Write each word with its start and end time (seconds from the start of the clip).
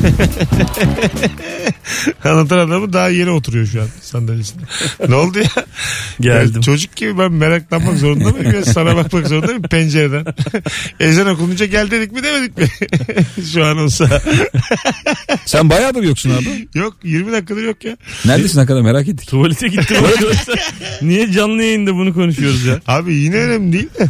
Anlatan 2.24 2.58
adamı 2.58 2.92
daha 2.92 3.08
yeni 3.08 3.30
oturuyor 3.30 3.66
şu 3.66 3.82
an 3.82 3.88
sandalyesinde. 4.02 4.62
ne 5.08 5.14
oldu 5.14 5.38
ya? 5.38 5.64
Geldim. 6.20 6.52
Ya 6.56 6.62
çocuk 6.62 6.96
gibi 6.96 7.18
ben 7.18 7.32
meraklanmak 7.32 7.98
zorunda 7.98 8.30
mıyım? 8.30 8.52
Ya 8.54 8.64
sana 8.64 8.96
bakmak 8.96 9.28
zorunda 9.28 9.46
mıyım 9.46 9.62
pencereden? 9.62 10.24
Ezan 11.00 11.26
okununca 11.26 11.66
gel 11.66 11.90
dedik 11.90 12.12
mi 12.12 12.22
demedik 12.22 12.58
mi? 12.58 12.66
şu 13.52 13.64
an 13.64 13.78
olsa. 13.78 14.22
Sen 15.46 15.70
bayağıdır 15.70 16.02
yoksun 16.02 16.30
abi. 16.30 16.68
yok 16.74 16.96
20 17.04 17.32
dakikadır 17.32 17.62
yok 17.62 17.84
ya. 17.84 17.96
Neredesin 18.24 18.58
hakikaten 18.58 18.84
merak 18.84 19.08
ettik. 19.08 19.28
Tuvalete 19.28 19.68
gittim 19.68 19.96
arkadaşlar. 20.04 20.70
Niye 21.02 21.32
canlı 21.32 21.62
yayında 21.62 21.94
bunu 21.94 22.14
konuşuyoruz 22.14 22.64
ya? 22.64 22.80
Abi 22.86 23.14
yine 23.14 23.36
önemli 23.36 23.72
değil 23.72 23.88
de. 23.98 24.08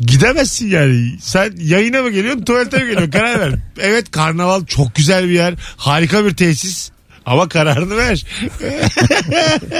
Gidemezsin 0.00 0.68
yani. 0.68 1.16
Sen 1.20 1.52
yayına 1.58 2.02
mı 2.02 2.10
geliyorsun 2.10 2.44
tuvalete 2.44 2.76
mi 2.78 2.82
geliyorsun? 2.84 3.10
Karar 3.10 3.40
ver. 3.40 3.54
Evet 3.80 4.10
karnaval 4.10 4.64
çok 4.66 4.94
güzel 4.94 5.27
bir 5.28 5.34
yer. 5.34 5.54
Harika 5.76 6.24
bir 6.24 6.34
tesis. 6.36 6.90
Ama 7.26 7.48
kararını 7.48 7.96
ver. 7.96 8.26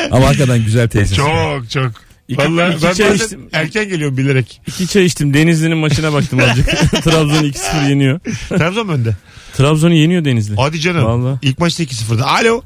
Ama 0.10 0.26
hakikaten 0.28 0.64
güzel 0.64 0.88
tesis. 0.88 1.16
çok 1.16 1.70
çok. 1.70 1.92
İki- 2.28 2.38
Vallahi 2.42 2.74
iki 2.76 2.84
ben 2.86 2.92
çay 2.92 3.14
içtim. 3.14 3.48
erken 3.52 3.88
geliyorum 3.88 4.16
bilerek. 4.16 4.60
İki 4.66 4.86
çay 4.88 5.04
içtim. 5.04 5.34
Denizli'nin 5.34 5.76
maçına 5.78 6.12
baktım 6.12 6.38
azıcık. 6.40 6.66
Trabzon 7.02 7.44
2-0 7.44 7.88
yeniyor. 7.88 8.20
Trabzon 8.48 8.88
önde. 8.88 9.16
Trabzon'u 9.56 9.94
yeniyor 9.94 10.24
Denizli. 10.24 10.56
Hadi 10.56 10.80
canım. 10.80 11.04
Vallahi. 11.04 11.38
İlk 11.42 11.58
maçta 11.58 11.82
2-0'da. 11.82 12.26
Alo. 12.26 12.62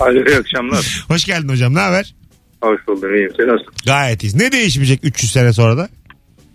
Alo 0.00 0.24
iyi 0.28 0.36
akşamlar. 0.36 1.04
Hoş 1.08 1.24
geldin 1.24 1.48
hocam. 1.48 1.74
Ne 1.74 1.78
haber? 1.80 2.14
Hoş 2.62 2.80
buldum 2.88 3.14
iyiyim. 3.14 3.30
Sen 3.36 3.46
nasılsın? 3.48 3.74
Gayet 3.86 4.22
iyiyiz. 4.22 4.34
Ne 4.34 4.52
değişmeyecek 4.52 5.00
300 5.02 5.32
sene 5.32 5.52
sonra 5.52 5.76
da? 5.76 5.88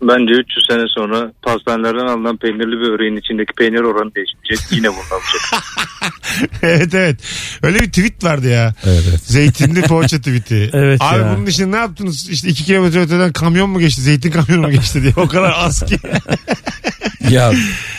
Bence 0.07 0.33
300 0.33 0.65
sene 0.69 0.83
sonra 0.87 1.31
pastanelerden 1.41 2.07
alınan 2.07 2.37
peynirli 2.37 2.75
bir 2.81 2.91
böreğin 2.91 3.17
içindeki 3.17 3.53
peynir 3.57 3.81
oranı 3.81 4.11
değişmeyecek. 4.15 4.59
Yine 4.71 4.87
bundan 4.87 5.19
olacak. 5.19 5.63
evet 6.63 6.93
evet. 6.93 7.17
Öyle 7.63 7.79
bir 7.79 7.87
tweet 7.87 8.23
vardı 8.23 8.49
ya. 8.49 8.73
Evet 8.83 9.03
evet. 9.09 9.19
Zeytinli 9.21 9.81
poğaça 9.87 10.17
tweeti. 10.17 10.69
Evet 10.73 11.01
Abi 11.01 11.19
ya. 11.19 11.35
bunun 11.37 11.45
için 11.45 11.71
ne 11.71 11.75
yaptınız? 11.75 12.29
İşte 12.29 12.47
2 12.49 12.63
kilometre 12.63 12.99
öteden 13.01 13.31
kamyon 13.33 13.69
mu 13.69 13.79
geçti? 13.79 14.01
Zeytin 14.01 14.31
kamyonu 14.31 14.61
mu 14.61 14.71
geçti 14.71 15.01
diye. 15.01 15.13
O 15.17 15.27
kadar 15.27 15.53
az 15.57 15.85
ki. 15.85 15.97
Ya 17.29 17.51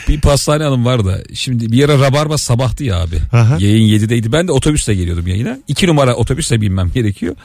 bir 0.09 0.21
pastane 0.21 0.65
hanım 0.65 0.85
var 0.85 1.05
da 1.05 1.19
şimdi 1.35 1.73
bir 1.73 1.77
yere 1.77 1.99
rabarba 1.99 2.39
sabahtı 2.39 2.85
ya 2.85 3.01
abi. 3.01 3.17
Aha. 3.33 3.57
Yayın 3.61 3.99
7'deydi. 3.99 4.33
Ben 4.33 4.49
de 4.49 4.53
otobüsle 4.53 4.95
geliyordum 4.95 5.27
yayına. 5.27 5.59
2 5.69 5.87
numara 5.87 6.15
otobüsle 6.15 6.61
binmem 6.61 6.91
gerekiyor. 6.95 7.37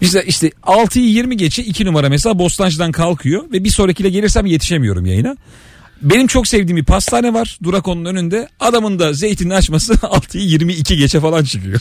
İşte 0.00 0.24
işte 0.26 0.50
6'yı 0.62 1.08
20 1.08 1.36
geçe 1.36 1.62
2 1.62 1.86
numara 1.86 2.08
mesela 2.08 2.38
Bostancı'dan 2.38 2.92
kalkıyor 2.92 3.52
ve 3.52 3.64
bir 3.64 3.70
sonrakiyle 3.70 4.10
gelirsem 4.10 4.46
yetişemiyorum 4.46 5.06
yayına. 5.06 5.36
Benim 6.02 6.26
çok 6.26 6.46
sevdiğim 6.46 6.76
bir 6.76 6.84
pastane 6.84 7.34
var 7.34 7.58
Durakon'un 7.62 8.04
önünde. 8.04 8.48
Adamın 8.60 8.98
da 8.98 9.12
zeytinini 9.12 9.54
açması 9.54 9.92
6'yı 9.94 10.44
22 10.44 10.96
geçe 10.96 11.20
falan 11.20 11.44
çıkıyor. 11.44 11.80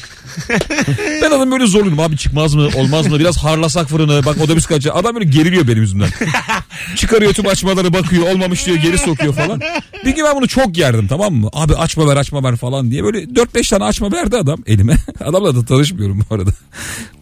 ben 1.22 1.32
adam 1.32 1.52
böyle 1.52 1.66
zorluyorum 1.66 2.00
abi 2.00 2.18
çıkmaz 2.18 2.56
mı 2.56 2.70
olmaz 2.76 3.08
mı 3.08 3.20
biraz 3.20 3.38
harlasak 3.38 3.90
fırını 3.90 4.26
bak 4.26 4.38
otobüs 4.42 4.66
kaçı. 4.66 4.94
Adam 4.94 5.16
böyle 5.16 5.26
geriliyor 5.26 5.68
benim 5.68 5.82
yüzümden. 5.82 6.10
Çıkarıyor 6.96 7.34
tüm 7.34 7.48
açmaları 7.48 7.94
bakıyor 7.94 8.28
olmamış 8.28 8.66
diyor 8.66 8.78
geri 8.78 8.98
sokuyor 8.98 9.34
falan. 9.34 9.62
Bir 10.06 10.16
gün 10.16 10.26
ben 10.26 10.36
bunu 10.36 10.48
çok 10.48 10.78
yerdim 10.78 11.08
tamam 11.08 11.34
mı? 11.34 11.50
Abi 11.54 11.76
açma 11.76 12.08
ver 12.08 12.18
açma 12.18 12.44
ver 12.44 12.56
falan 12.56 12.92
diye 12.92 13.04
böyle 13.04 13.24
4-5 13.24 13.70
tane 13.70 13.84
açma 13.84 14.12
verdi 14.12 14.38
adam 14.38 14.60
elime. 14.66 14.98
Adamla 15.20 15.56
da 15.56 15.66
tanışmıyorum 15.66 16.26
bu 16.30 16.36
arada. 16.36 16.52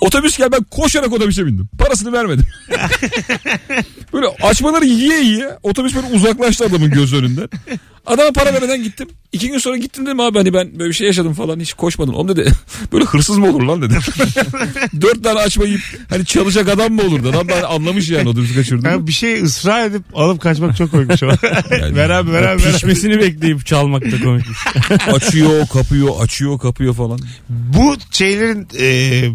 Otobüs 0.01 0.37
gel 0.37 0.51
ben 0.51 0.63
koşarak 0.63 1.13
otobüse 1.13 1.45
bindim. 1.45 1.69
Parasını 1.77 2.13
vermedim. 2.13 2.45
böyle 4.13 4.27
açmaları 4.27 4.85
yiye 4.85 5.23
yiye 5.23 5.57
otobüs 5.63 5.95
böyle 5.95 6.07
uzaklaştı 6.07 6.65
adamın 6.65 6.82
göz 6.89 7.13
önünden. 7.13 7.49
Adama 8.05 8.31
para 8.31 8.53
vermeden 8.53 8.83
gittim. 8.83 9.07
İki 9.31 9.47
gün 9.47 9.57
sonra 9.57 9.77
gittim 9.77 10.05
dedim 10.05 10.19
abi 10.19 10.37
hani 10.37 10.53
ben 10.53 10.79
böyle 10.79 10.89
bir 10.89 10.95
şey 10.95 11.07
yaşadım 11.07 11.33
falan 11.33 11.59
hiç 11.59 11.73
koşmadım. 11.73 12.15
Oğlum 12.15 12.27
dedi 12.27 12.51
böyle 12.91 13.05
hırsız 13.05 13.37
mı 13.37 13.49
olur 13.49 13.61
lan 13.61 13.81
dedi. 13.81 13.93
Dört 15.01 15.23
tane 15.23 15.39
açma 15.39 15.65
yiyip 15.65 15.81
hani 16.09 16.25
çalacak 16.25 16.69
adam 16.69 16.93
mı 16.93 17.01
olurdu? 17.01 17.29
Adam 17.29 17.49
da 17.49 17.55
hani 17.55 17.65
anlamış 17.65 18.09
yani 18.09 18.29
otobüsü 18.29 18.55
kaçırdı. 18.55 18.87
Yani 18.87 19.07
bir 19.07 19.11
şey 19.11 19.43
ısrar 19.43 19.85
edip 19.85 20.01
alıp 20.13 20.41
kaçmak 20.41 20.77
çok. 20.77 20.93
Yani- 20.93 21.95
ver 21.95 22.09
abi 22.09 22.31
ver 22.31 22.43
abi. 22.43 22.63
ver 22.63 22.69
abi. 22.69 22.73
Pişmesini 22.73 23.19
bekleyip 23.19 23.65
çalmak 23.65 24.11
da 24.11 24.21
komikmiş. 24.23 24.57
açıyor 25.07 25.67
kapıyor 25.67 26.09
açıyor 26.19 26.59
kapıyor 26.59 26.93
falan. 26.93 27.19
Bu 27.49 27.95
şeylerin 28.11 28.67
e, 28.79 29.29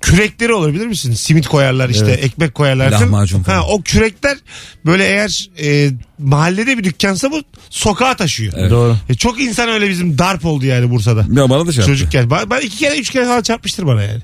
kürekleri 0.00 0.54
olabilir 0.54 0.86
misin? 0.86 1.12
Simit 1.12 1.46
koyarlar 1.46 1.88
işte 1.88 2.10
ekmek 2.10 2.54
koyarlar. 2.54 2.90
Lahmacun 2.90 3.42
falan. 3.42 3.56
Ha, 3.56 3.66
o 3.68 3.82
kürekler 3.82 4.38
böyle 4.86 5.04
eğer 5.04 5.50
e, 5.62 5.90
mahallede 6.18 6.78
bir 6.78 6.84
dükkansa 6.84 7.30
bu 7.30 7.42
sokağa 7.70 8.16
taşıyor. 8.16 8.52
Evet. 8.56 8.70
Doğru. 8.70 8.96
E, 9.08 9.14
çok 9.14 9.40
insan 9.40 9.68
öyle 9.68 9.88
bizim 9.88 10.18
darp 10.18 10.44
oldu 10.44 10.66
yani 10.66 10.90
Bursa'da. 10.90 11.20
Ya 11.20 11.50
bana 11.50 11.66
da 11.66 11.72
şey 11.72 11.80
yaptı. 11.80 11.92
Çocukken. 11.92 12.30
Ben, 12.30 12.50
ben 12.50 12.60
iki 12.60 12.76
kere 12.78 12.98
üç 12.98 13.10
kere 13.10 13.24
falan 13.24 13.42
çarpmıştır 13.42 13.86
bana 13.86 14.02
yani. 14.02 14.20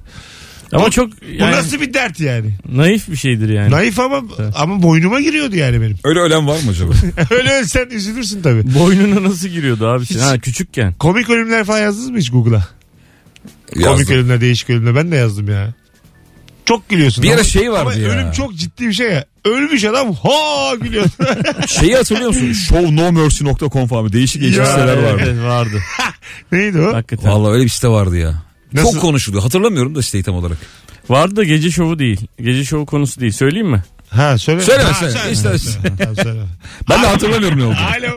Ama 0.73 0.91
çok 0.91 1.13
Bu 1.13 1.17
yani, 1.39 1.53
nasıl 1.57 1.81
bir 1.81 1.95
dert 1.95 2.21
yani? 2.21 2.51
naif 2.73 3.09
bir 3.09 3.17
şeydir 3.17 3.49
yani. 3.49 3.71
Naif 3.71 4.01
ama 4.01 4.23
ama 4.55 4.83
boynuma 4.83 5.21
giriyordu 5.21 5.57
yani 5.57 5.81
benim. 5.81 5.97
Öyle 6.05 6.21
ölen 6.21 6.47
var 6.47 6.63
mı 6.63 6.71
acaba? 6.71 6.93
öyle 7.31 7.53
ölsen 7.53 7.87
üzülürsün 7.91 8.43
tabii. 8.43 8.75
Boynuna 8.75 9.29
nasıl 9.29 9.49
giriyordu 9.49 9.87
abi? 9.87 10.05
Hiç. 10.05 10.17
Ha 10.17 10.39
küçükken. 10.39 10.93
Komik 10.93 11.31
ölümler 11.31 11.65
falan 11.65 11.79
yazdınız 11.79 12.11
mı 12.11 12.19
hiç 12.19 12.31
Google'a? 12.31 12.69
Komik 13.75 13.87
Yazdım. 13.87 14.15
ölümler, 14.17 14.41
değişik 14.41 14.71
ölümler. 14.71 14.95
Ben 14.95 15.13
de 15.13 15.17
yazdım 15.17 15.51
ya. 15.51 15.75
Çok 16.65 16.89
gülüyorsun. 16.89 17.23
Bir 17.25 17.29
ara 17.29 17.35
Ama- 17.35 17.45
şey 17.45 17.73
vardı 17.73 17.81
ama 17.81 17.95
ya. 17.95 18.09
ölüm 18.11 18.33
çok 18.33 18.55
ciddi 18.55 18.89
bir 18.89 18.93
şey 18.93 19.11
ya. 19.11 19.25
Ölmüş 19.45 19.85
adam 19.85 20.15
ha 20.15 20.75
gülüyor. 20.81 21.05
Şeyi 21.67 21.97
hatırlıyor 21.97 22.29
musun? 22.29 22.53
Shownomercy.com 22.69 23.87
falan 23.89 24.13
değişik 24.13 24.43
değişik 24.43 24.59
Ya, 24.59 24.67
siteler 24.67 24.97
vardı. 25.03 25.23
evet, 25.27 25.43
vardı. 25.43 25.83
Neydi 26.53 26.81
o? 26.81 26.95
Hakikaten. 26.95 27.31
Vallahi 27.33 27.53
öyle 27.53 27.65
bir 27.65 27.69
site 27.69 27.89
vardı 27.89 28.17
ya. 28.17 28.43
Nasıl? 28.73 28.93
Çok 28.93 29.01
konuşuluyor. 29.01 29.43
Hatırlamıyorum 29.43 29.95
da 29.95 30.03
siteyi 30.03 30.25
tam 30.25 30.35
olarak. 30.35 30.59
Vardı 31.09 31.37
da 31.37 31.45
gece 31.45 31.71
şovu 31.71 31.99
değil. 31.99 32.27
Gece 32.41 32.65
şovu 32.65 32.87
konusu 32.87 33.21
değil. 33.21 33.33
Söyleyeyim 33.33 33.69
mi? 33.71 33.83
Ha 34.11 34.39
söyle. 34.39 34.61
Söyle, 34.61 34.83
ha, 34.83 34.95
söyle. 34.95 35.13
söyle. 35.35 35.57
İşte-. 35.57 35.93
Tamam, 35.99 36.17
söyle. 36.17 36.41
Ben 36.91 37.03
de 37.03 37.07
hatırlamıyorum 37.07 37.59
ne 37.59 37.65
oldu. 37.65 37.77
Alo. 37.99 38.17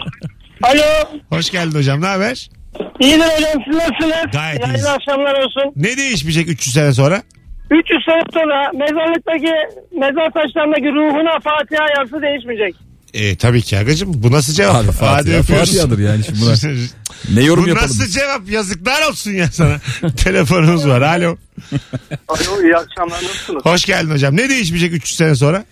Alo. 0.64 1.20
Hoş 1.30 1.50
geldin 1.52 1.78
hocam. 1.78 2.02
Ne 2.02 2.06
haber? 2.06 2.50
İyidir 3.00 3.20
hocam 3.20 3.62
siz 3.68 3.76
nasılsınız? 3.76 4.32
Gayet 4.34 4.60
iyiyiz. 4.60 4.68
Hayırlı 4.70 4.90
akşamlar 4.92 5.44
olsun. 5.44 5.74
Ne 5.76 5.98
değişmeyecek 5.98 6.48
300 6.50 6.74
sene 6.74 6.94
sonra? 6.94 7.24
300 7.72 8.06
sene 8.06 8.22
sonra 8.34 8.72
mezarlıktaki 8.74 9.54
mezar 10.00 10.32
taşlarındaki 10.32 10.86
ruhuna 10.88 11.40
Fatiha 11.40 11.86
yazısı 11.98 12.22
değişmeyecek. 12.22 12.76
E, 13.14 13.36
tabii 13.38 13.62
ki 13.62 13.78
Agacım. 13.78 14.12
Bu 14.16 14.32
nasıl 14.32 14.54
cevap? 14.54 14.76
Abi 14.76 14.92
Fatiha, 14.92 15.16
Hadi 15.16 15.30
öpüyoruz. 15.36 15.70
Fatiha'dır 15.70 16.00
yani 16.00 16.24
şimdi 16.24 16.40
buna. 16.42 16.54
Ne 17.36 17.44
yorum 17.44 17.64
Bu 17.64 17.68
yapalım? 17.70 17.88
nasıl 17.90 18.06
cevap? 18.08 18.50
Yazıklar 18.50 19.10
olsun 19.10 19.32
ya 19.32 19.48
sana. 19.48 19.76
Telefonumuz 20.18 20.88
var. 20.88 21.02
Alo. 21.02 21.38
Alo 22.28 22.62
iyi 22.64 22.76
akşamlar 22.76 23.16
nasılsınız? 23.24 23.66
Hoş 23.66 23.86
geldin 23.86 24.12
hocam. 24.12 24.38
Ne 24.38 24.50
değişmeyecek 24.50 24.94
300 24.94 25.18
sene 25.18 25.36
sonra? 25.36 25.64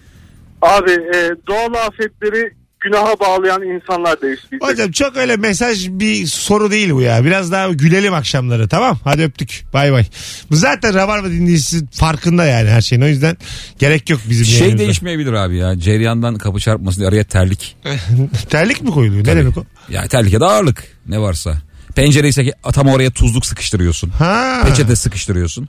Abi 0.62 0.92
e, 0.92 1.30
doğal 1.48 1.74
afetleri 1.74 2.52
günaha 2.80 3.20
bağlayan 3.20 3.62
insanlar 3.62 4.22
değişti. 4.22 4.58
Hocam 4.62 4.92
çok 4.92 5.18
öyle 5.18 5.36
mesaj 5.38 5.88
bir 5.90 6.26
soru 6.28 6.72
değil 6.72 6.92
bu 6.92 7.02
ya. 7.02 7.26
Biraz 7.26 7.52
daha 7.52 7.68
gülelim 7.70 8.14
akşamları 8.14 8.68
tamam. 8.68 9.00
Hadi 9.04 9.24
öptük. 9.24 9.66
Bay 9.74 9.92
bay. 9.92 10.06
Bu 10.52 10.56
zaten 10.56 10.94
Rabarba 10.94 11.30
dinleyicisi 11.30 11.88
farkında 11.92 12.46
yani 12.46 12.70
her 12.70 12.82
şeyin. 12.82 13.02
O 13.02 13.08
yüzden 13.08 13.38
gerek 13.80 14.10
yok 14.10 14.20
bizim 14.30 14.46
Şey 14.46 14.60
yayınımıza. 14.60 14.84
değişmeyebilir 14.84 15.34
abi 15.34 15.58
ya. 15.58 15.80
Ceryandan 15.80 16.36
kapı 16.36 16.60
çarpmasın 16.60 17.00
diye 17.00 17.10
araya 17.10 17.24
terlik. 17.24 17.78
Terlik 18.50 18.82
mi 18.82 18.92
koyuluyor? 18.92 19.28
Ne 19.28 19.36
demek 19.36 19.58
o? 19.58 19.66
Ya 19.90 20.08
terlik 20.08 20.34
ya 20.34 20.40
da 20.40 20.48
ağırlık 20.48 20.84
ne 21.08 21.20
varsa. 21.20 21.54
Pencere 21.96 22.28
ise 22.28 22.44
ki 22.46 22.54
tam 22.74 22.88
oraya 22.88 23.12
tuzluk 23.12 23.46
sıkıştırıyorsun. 23.46 24.10
Ha. 24.10 24.62
Peçete 24.66 24.96
sıkıştırıyorsun. 24.96 25.68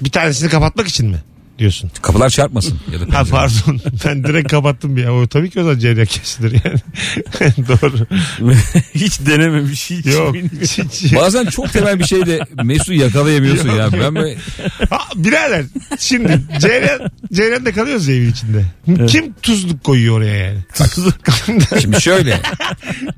Bir 0.00 0.10
tanesini 0.10 0.48
kapatmak 0.48 0.88
için 0.88 1.08
mi? 1.08 1.22
Diyorsun. 1.58 1.90
Kapılar 2.02 2.30
çarpmasın. 2.30 2.78
Ya 2.92 3.00
da 3.12 3.18
Ha 3.18 3.24
pardon. 3.30 3.80
ben 4.06 4.24
direkt 4.24 4.50
kapattım 4.50 4.96
bir 4.96 5.02
ya. 5.04 5.12
O 5.14 5.26
tabii 5.26 5.50
ki 5.50 5.60
o 5.60 5.62
zaman 5.62 5.78
ceryak 5.78 6.08
kesilir 6.08 6.60
yani. 6.64 6.78
Doğru. 7.68 8.06
hiç 8.94 9.20
denememiş. 9.26 9.90
Hiç 9.90 10.06
Yok. 10.06 10.36
Hiç- 10.62 10.78
hiç- 10.78 11.14
Bazen 11.14 11.44
çok 11.44 11.72
temel 11.72 11.98
bir 11.98 12.04
şey 12.04 12.26
de 12.26 12.40
Mesut'u 12.64 12.92
yakalayamıyorsun 12.92 13.68
Yok, 13.68 13.78
ya. 13.78 13.88
Ben 14.00 14.14
böyle 14.14 14.36
Ha, 14.90 14.98
birader 15.16 15.64
şimdi 15.98 16.40
Ceylan, 16.60 17.10
Ceylan'da 17.32 17.72
kalıyoruz 17.72 18.08
evin 18.08 18.30
içinde. 18.30 18.64
Kim 19.06 19.32
tuzluk 19.42 19.84
koyuyor 19.84 20.16
oraya 20.18 20.36
yani? 20.36 20.58
şimdi 21.80 22.00
şöyle. 22.00 22.40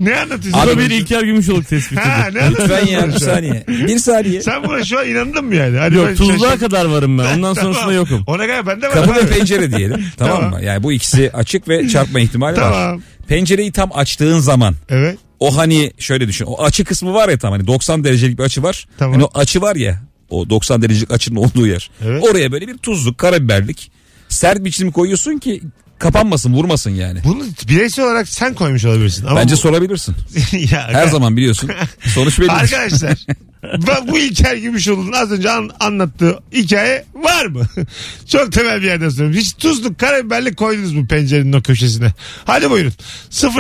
ne 0.00 0.16
anlatıyorsun? 0.16 0.60
Abi- 0.68 0.78
bir 0.78 0.90
İlker 0.90 1.22
Gümüşoluk 1.22 1.68
tespitidir. 1.68 2.00
Ha, 2.02 2.28
ne 2.32 2.50
Lütfen 2.50 2.86
ya 2.86 3.08
bir 3.08 3.12
saniye. 3.12 3.64
Bir 3.68 3.98
saniye. 3.98 4.42
Sen 4.42 4.64
buna 4.64 4.84
şu 4.84 4.98
an 4.98 5.08
inandın 5.08 5.44
mı 5.44 5.54
yani? 5.54 5.78
Hadi 5.78 5.94
ben 5.94 6.00
Yok 6.00 6.16
tuzluğa 6.16 6.38
şaşırdım. 6.38 6.58
kadar 6.68 6.84
varım 6.84 7.18
ben. 7.18 7.36
Ondan 7.36 7.54
sonrasında 7.54 7.92
yokum. 7.92 8.24
Ona 8.26 8.46
kadar 8.46 8.66
ben 8.66 8.82
de 8.82 8.88
Kapı 8.88 9.14
ve 9.14 9.26
pencere 9.28 9.72
diyelim. 9.76 10.04
tamam, 10.16 10.36
Tamam. 10.36 10.50
mı? 10.54 10.64
Yani 10.64 10.82
bu 10.82 10.92
ikisi 10.92 11.30
açık 11.32 11.68
ve 11.68 11.88
çarpma 11.88 12.20
ihtimali 12.20 12.56
var. 12.60 12.72
Tamam. 12.72 13.02
Pencereyi 13.28 13.72
tam 13.72 13.90
açtığın 13.94 14.38
zaman 14.38 14.74
Evet. 14.88 15.18
o 15.40 15.56
hani 15.56 15.92
şöyle 15.98 16.28
düşün. 16.28 16.44
O 16.44 16.62
açı 16.64 16.84
kısmı 16.84 17.14
var 17.14 17.28
ya 17.28 17.38
tam 17.38 17.52
hani 17.52 17.66
90 17.66 18.04
derecelik 18.04 18.38
bir 18.38 18.44
açı 18.44 18.62
var. 18.62 18.86
Tamam. 18.98 19.12
Hani 19.14 19.24
o 19.24 19.30
açı 19.38 19.62
var 19.62 19.76
ya 19.76 20.02
o 20.30 20.50
90 20.50 20.82
derecelik 20.82 21.10
açının 21.10 21.36
olduğu 21.36 21.66
yer. 21.66 21.90
Evet. 22.04 22.24
Oraya 22.30 22.52
böyle 22.52 22.68
bir 22.68 22.76
tuzluk, 22.78 23.18
karabiberlik 23.18 23.90
sert 24.28 24.64
bir 24.64 24.70
çizim 24.70 24.90
koyuyorsun 24.90 25.38
ki 25.38 25.62
kapanmasın 25.98 26.52
vurmasın 26.52 26.90
yani. 26.90 27.20
Bunu 27.24 27.44
bireysel 27.68 28.04
olarak 28.04 28.28
sen 28.28 28.54
koymuş 28.54 28.84
olabilirsin. 28.84 29.26
Ama 29.26 29.40
Bence 29.40 29.52
bu- 29.54 29.58
sorabilirsin. 29.58 30.14
ya, 30.72 30.88
Her 30.92 31.06
zaman 31.08 31.36
biliyorsun. 31.36 31.70
Sonuç 32.06 32.40
belli. 32.40 32.50
Arkadaşlar 32.52 33.18
ben 33.86 34.08
bu 34.08 34.18
İlker 34.18 34.56
Gümüşoğlu'nun 34.56 35.12
az 35.12 35.32
önce 35.32 35.50
an- 35.50 35.70
anlattığı 35.80 36.38
hikaye 36.52 37.04
var 37.14 37.46
mı? 37.46 37.62
Çok 38.28 38.52
temel 38.52 38.82
bir 38.82 38.86
yerden 38.86 39.08
soruyorum. 39.08 39.36
Hiç 39.36 39.52
tuzluk 39.54 39.98
karabiberlik 39.98 40.56
koydunuz 40.56 40.92
mu 40.92 41.06
pencerenin 41.06 41.52
o 41.52 41.62
köşesine? 41.62 42.12
Hadi 42.44 42.70
buyurun. 42.70 42.92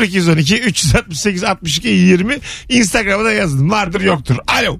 0212 0.02 0.58
368 0.60 1.44
62 1.44 1.88
20 1.88 2.38
Instagram'a 2.68 3.24
da 3.24 3.32
yazın. 3.32 3.70
Vardır 3.70 4.00
yoktur. 4.00 4.36
Alo. 4.46 4.78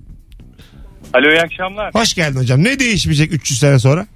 Alo 1.15 1.31
iyi 1.31 1.41
akşamlar. 1.41 1.95
Hoş 1.95 2.15
geldin 2.15 2.39
hocam. 2.39 2.65
Ne 2.65 2.79
değişmeyecek 2.79 3.33
300 3.33 3.61
sene 3.61 3.79
sonra? 3.79 4.07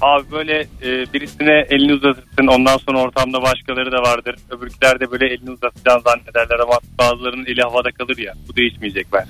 Abi 0.00 0.30
böyle 0.30 0.60
e, 0.60 1.12
birisine 1.12 1.66
elini 1.70 1.94
uzatırsın 1.94 2.46
ondan 2.46 2.76
sonra 2.76 2.98
ortamda 2.98 3.42
başkaları 3.42 3.92
da 3.92 4.02
vardır. 4.02 4.36
Öbürküler 4.50 5.00
de 5.00 5.10
böyle 5.10 5.26
elini 5.26 5.50
uzatacağını 5.50 6.02
zannederler 6.02 6.58
ama 6.58 6.78
bazılarının 6.98 7.46
eli 7.46 7.62
havada 7.62 7.90
kalır 7.90 8.18
ya. 8.18 8.34
Bu 8.48 8.56
değişmeyecek 8.56 9.06
ben. 9.12 9.26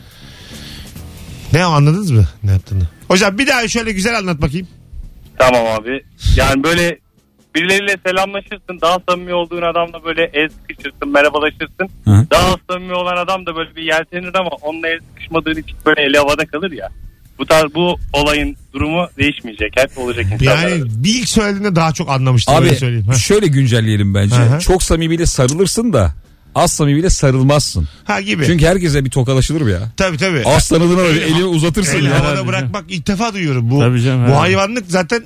Ne 1.53 1.65
anladınız 1.65 2.11
mı 2.11 2.25
ne 2.43 2.51
yaptığını? 2.51 2.89
Hocam 3.09 3.39
bir 3.39 3.47
daha 3.47 3.69
şöyle 3.69 3.93
güzel 3.93 4.19
anlat 4.19 4.43
bakayım. 4.43 4.69
Tamam 5.39 5.67
abi. 5.67 6.05
Yani 6.37 6.65
böyle 6.65 6.99
birileriyle 7.55 7.97
selamlaşırsın. 8.07 8.81
Daha 8.83 8.99
samimi 9.09 9.35
olduğun 9.35 9.63
adamla 9.63 10.05
böyle 10.05 10.31
el 10.33 10.49
sıkışırsın, 10.49 11.09
merhabalaşırsın. 11.09 11.89
Hı. 12.05 12.27
Daha 12.31 12.57
samimi 12.71 12.95
olan 12.95 13.17
adam 13.17 13.47
da 13.47 13.57
böyle 13.57 13.77
bir 13.77 13.83
yeltenir 13.83 14.35
ama 14.35 14.51
onunla 14.63 14.89
el 14.89 15.01
sıkışmadığın 15.09 15.57
için 15.63 15.77
böyle 15.87 16.03
eli 16.03 16.19
havada 16.19 16.47
kalır 16.47 16.73
ya. 16.73 16.89
Bu 17.39 17.47
tarz 17.47 17.75
bu 17.75 17.97
olayın 18.13 18.57
durumu 18.75 19.09
değişmeyecek. 19.19 19.73
Hep 19.77 19.99
olacak 19.99 20.25
insanlar. 20.33 20.69
Yani 20.69 20.83
bir 20.87 21.15
ilk 21.21 21.29
söylediğinde 21.29 21.77
daha 21.77 21.93
çok 21.93 22.09
anlamıştım 22.11 22.57
öyle 22.57 22.71
Abi 22.71 22.77
söyleyeyim. 22.77 23.07
Ha. 23.07 23.15
şöyle 23.15 23.47
güncelleyelim 23.47 24.15
bence. 24.15 24.37
Hı 24.37 24.57
hı. 24.57 24.61
Çok 24.61 24.83
samimiyle 24.83 25.27
sarılırsın 25.27 25.93
da 25.93 26.13
az 26.55 26.73
samimiyle 26.73 27.11
sarılmazsın. 27.11 27.89
Ha 28.05 28.21
gibi. 28.21 28.47
Çünkü 28.47 28.67
herkese 28.67 29.05
bir 29.05 29.11
tokalaşılır 29.11 29.67
ya. 29.69 29.79
tabii 29.97 30.17
tabii. 30.17 30.43
Az 30.45 30.69
tanıdığına 30.69 30.99
böyle 30.99 31.25
elini 31.25 31.45
uzatırsın 31.45 31.99
Eli 31.99 32.07
ya. 32.07 32.21
havada 32.25 32.47
bırakmak 32.47 32.85
ilk 32.89 33.07
defa 33.07 33.35
duyuyorum. 33.35 33.71
Bu, 33.71 33.81
Tabii 33.81 34.03
canım, 34.03 34.29
bu 34.31 34.41
hayvanlık 34.41 34.85
zaten 34.89 35.23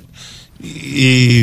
e, 0.63 1.01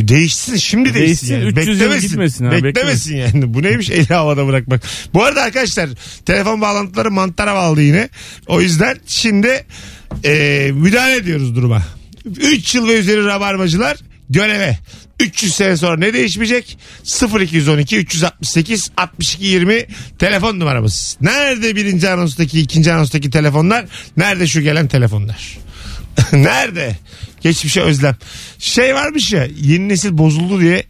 değişsin 0.08 0.56
şimdi 0.56 0.94
değişsin. 0.94 1.28
Değişsin, 1.28 1.34
yani. 1.34 1.60
300 1.60 1.68
yıl 1.68 1.86
Beklemesin. 1.86 2.08
gitmesin 2.08 2.44
ha, 2.44 2.52
Beklemesin 2.52 3.16
yani. 3.16 3.54
Bu 3.54 3.62
neymiş 3.62 3.90
eli 3.90 4.06
havada 4.14 4.46
bırakmak. 4.46 4.82
Bu 5.14 5.24
arada 5.24 5.42
arkadaşlar 5.42 5.90
telefon 6.26 6.60
bağlantıları 6.60 7.10
mantara 7.10 7.54
bağlı 7.54 7.82
yine. 7.82 8.08
O 8.46 8.60
yüzden 8.60 8.96
şimdi 9.06 9.64
e, 10.24 10.70
müdahale 10.74 11.16
ediyoruz 11.16 11.56
duruma. 11.56 11.82
3 12.40 12.74
yıl 12.74 12.88
ve 12.88 12.98
üzeri 12.98 13.24
rabarbacılar 13.24 13.96
göreve. 14.30 14.78
300 15.20 15.54
sene 15.54 15.76
sonra 15.76 15.96
ne 15.96 16.12
değişmeyecek? 16.12 16.78
0212 17.40 17.96
368 17.96 18.90
62 18.96 19.44
20 19.44 19.86
telefon 20.18 20.60
numaramız. 20.60 21.16
Nerede 21.20 21.76
birinci 21.76 22.08
anonstaki 22.08 22.60
ikinci 22.60 22.92
anonstaki 22.92 23.30
telefonlar? 23.30 23.84
Nerede 24.16 24.46
şu 24.46 24.60
gelen 24.60 24.88
telefonlar? 24.88 25.58
Nerede? 26.32 26.96
Geçmişe 27.40 27.80
özlem. 27.80 28.16
Şey 28.58 28.94
varmış 28.94 29.32
ya 29.32 29.46
yeni 29.60 29.88
nesil 29.88 30.18
bozuldu 30.18 30.60
diye 30.60 30.84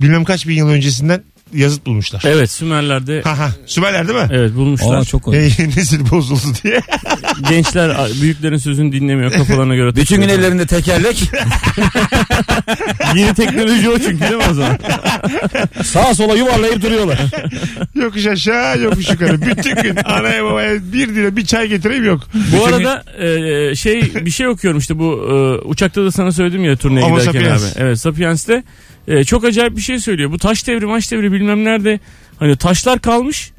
bilmem 0.00 0.24
kaç 0.24 0.48
bin 0.48 0.54
yıl 0.54 0.68
öncesinden 0.68 1.22
yazıt 1.54 1.86
bulmuşlar. 1.86 2.22
Evet 2.26 2.50
Sümerler'de 2.50 3.20
Ha 3.24 3.38
ha. 3.38 3.50
Sümerler 3.66 4.08
değil 4.08 4.18
mi? 4.18 4.28
evet 4.32 4.54
bulmuşlar. 4.56 4.98
Aa, 4.98 5.04
çok 5.04 5.34
E, 5.34 5.36
yeni 5.36 5.68
nesil 5.76 6.10
bozuldu 6.10 6.42
diye. 6.64 6.80
Gençler 7.48 7.96
büyüklerin 8.22 8.56
sözünü 8.56 8.92
dinlemiyor 8.92 9.32
kafalarına 9.32 9.74
göre. 9.74 9.96
Bütün 9.96 10.16
gün 10.16 10.22
takılıyor. 10.22 10.38
ellerinde 10.48 10.66
tekerlek. 10.66 11.22
Yeni 13.16 13.34
teknoloji 13.34 13.88
o 13.90 13.98
çünkü 13.98 14.20
değil 14.20 14.34
mi 14.34 14.42
o 14.50 14.54
zaman? 14.54 14.78
sağa 15.84 16.14
sola 16.14 16.34
yuvarlayıp 16.34 16.82
duruyorlar. 16.82 17.18
yokuş 17.94 18.26
aşağı 18.26 18.78
yokuş 18.80 19.10
yukarı. 19.10 19.40
Bütün 19.40 19.74
gün 19.82 19.96
anaya 20.04 20.44
babaya 20.44 20.92
bir 20.92 21.08
lira 21.14 21.36
bir 21.36 21.44
çay 21.46 21.68
getireyim 21.68 22.04
yok. 22.04 22.20
Bu 22.58 22.64
arada 22.66 23.04
e, 23.24 23.74
şey 23.74 24.12
bir 24.14 24.30
şey 24.30 24.46
okuyorum 24.48 24.78
işte 24.78 24.98
bu 24.98 25.28
e, 25.30 25.66
uçakta 25.68 26.04
da 26.04 26.12
sana 26.12 26.32
söyledim 26.32 26.64
ya 26.64 26.76
turneye 26.76 27.06
Homo 27.06 27.18
giderken 27.20 27.40
sapiens. 27.40 27.62
abi. 27.76 27.82
Evet 27.84 27.98
Sapiens'te 28.00 28.62
e, 29.08 29.24
çok 29.24 29.44
acayip 29.44 29.76
bir 29.76 29.82
şey 29.82 29.98
söylüyor. 29.98 30.32
Bu 30.32 30.38
taş 30.38 30.66
devri 30.66 30.86
maç 30.86 31.12
devri 31.12 31.32
bilmem 31.32 31.64
nerede 31.64 32.00
hani 32.38 32.56
taşlar 32.56 32.98
kalmış. 33.00 33.50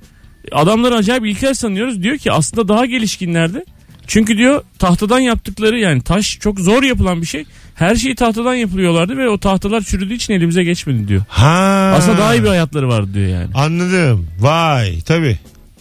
Adamları 0.52 0.96
acayip 0.96 1.26
ilkel 1.26 1.54
sanıyoruz. 1.54 2.04
Diyor 2.04 2.18
ki 2.18 2.32
aslında 2.32 2.68
daha 2.68 2.86
gelişkinlerdi. 2.86 3.64
Çünkü 4.08 4.38
diyor 4.38 4.64
tahtadan 4.80 5.20
yaptıkları 5.20 5.80
yani 5.80 6.02
taş 6.02 6.38
çok 6.40 6.60
zor 6.60 6.84
yapılan 6.84 7.22
bir 7.22 7.28
şey. 7.28 7.46
Her 7.76 7.96
şeyi 7.96 8.16
tahtadan 8.16 8.54
yapılıyorlardı 8.56 9.18
ve 9.18 9.30
o 9.30 9.38
tahtalar 9.38 9.82
çürüdüğü 9.82 10.14
için 10.14 10.34
elimize 10.34 10.64
geçmedi 10.64 11.08
diyor. 11.08 11.22
Ha. 11.28 11.94
Aslında 11.98 12.18
daha 12.18 12.36
iyi 12.36 12.44
bir 12.44 12.48
hayatları 12.48 12.88
vardı 12.90 13.10
diyor 13.14 13.28
yani. 13.28 13.48
Anladım. 13.56 14.28
Vay 14.40 15.02
tabii. 15.02 15.38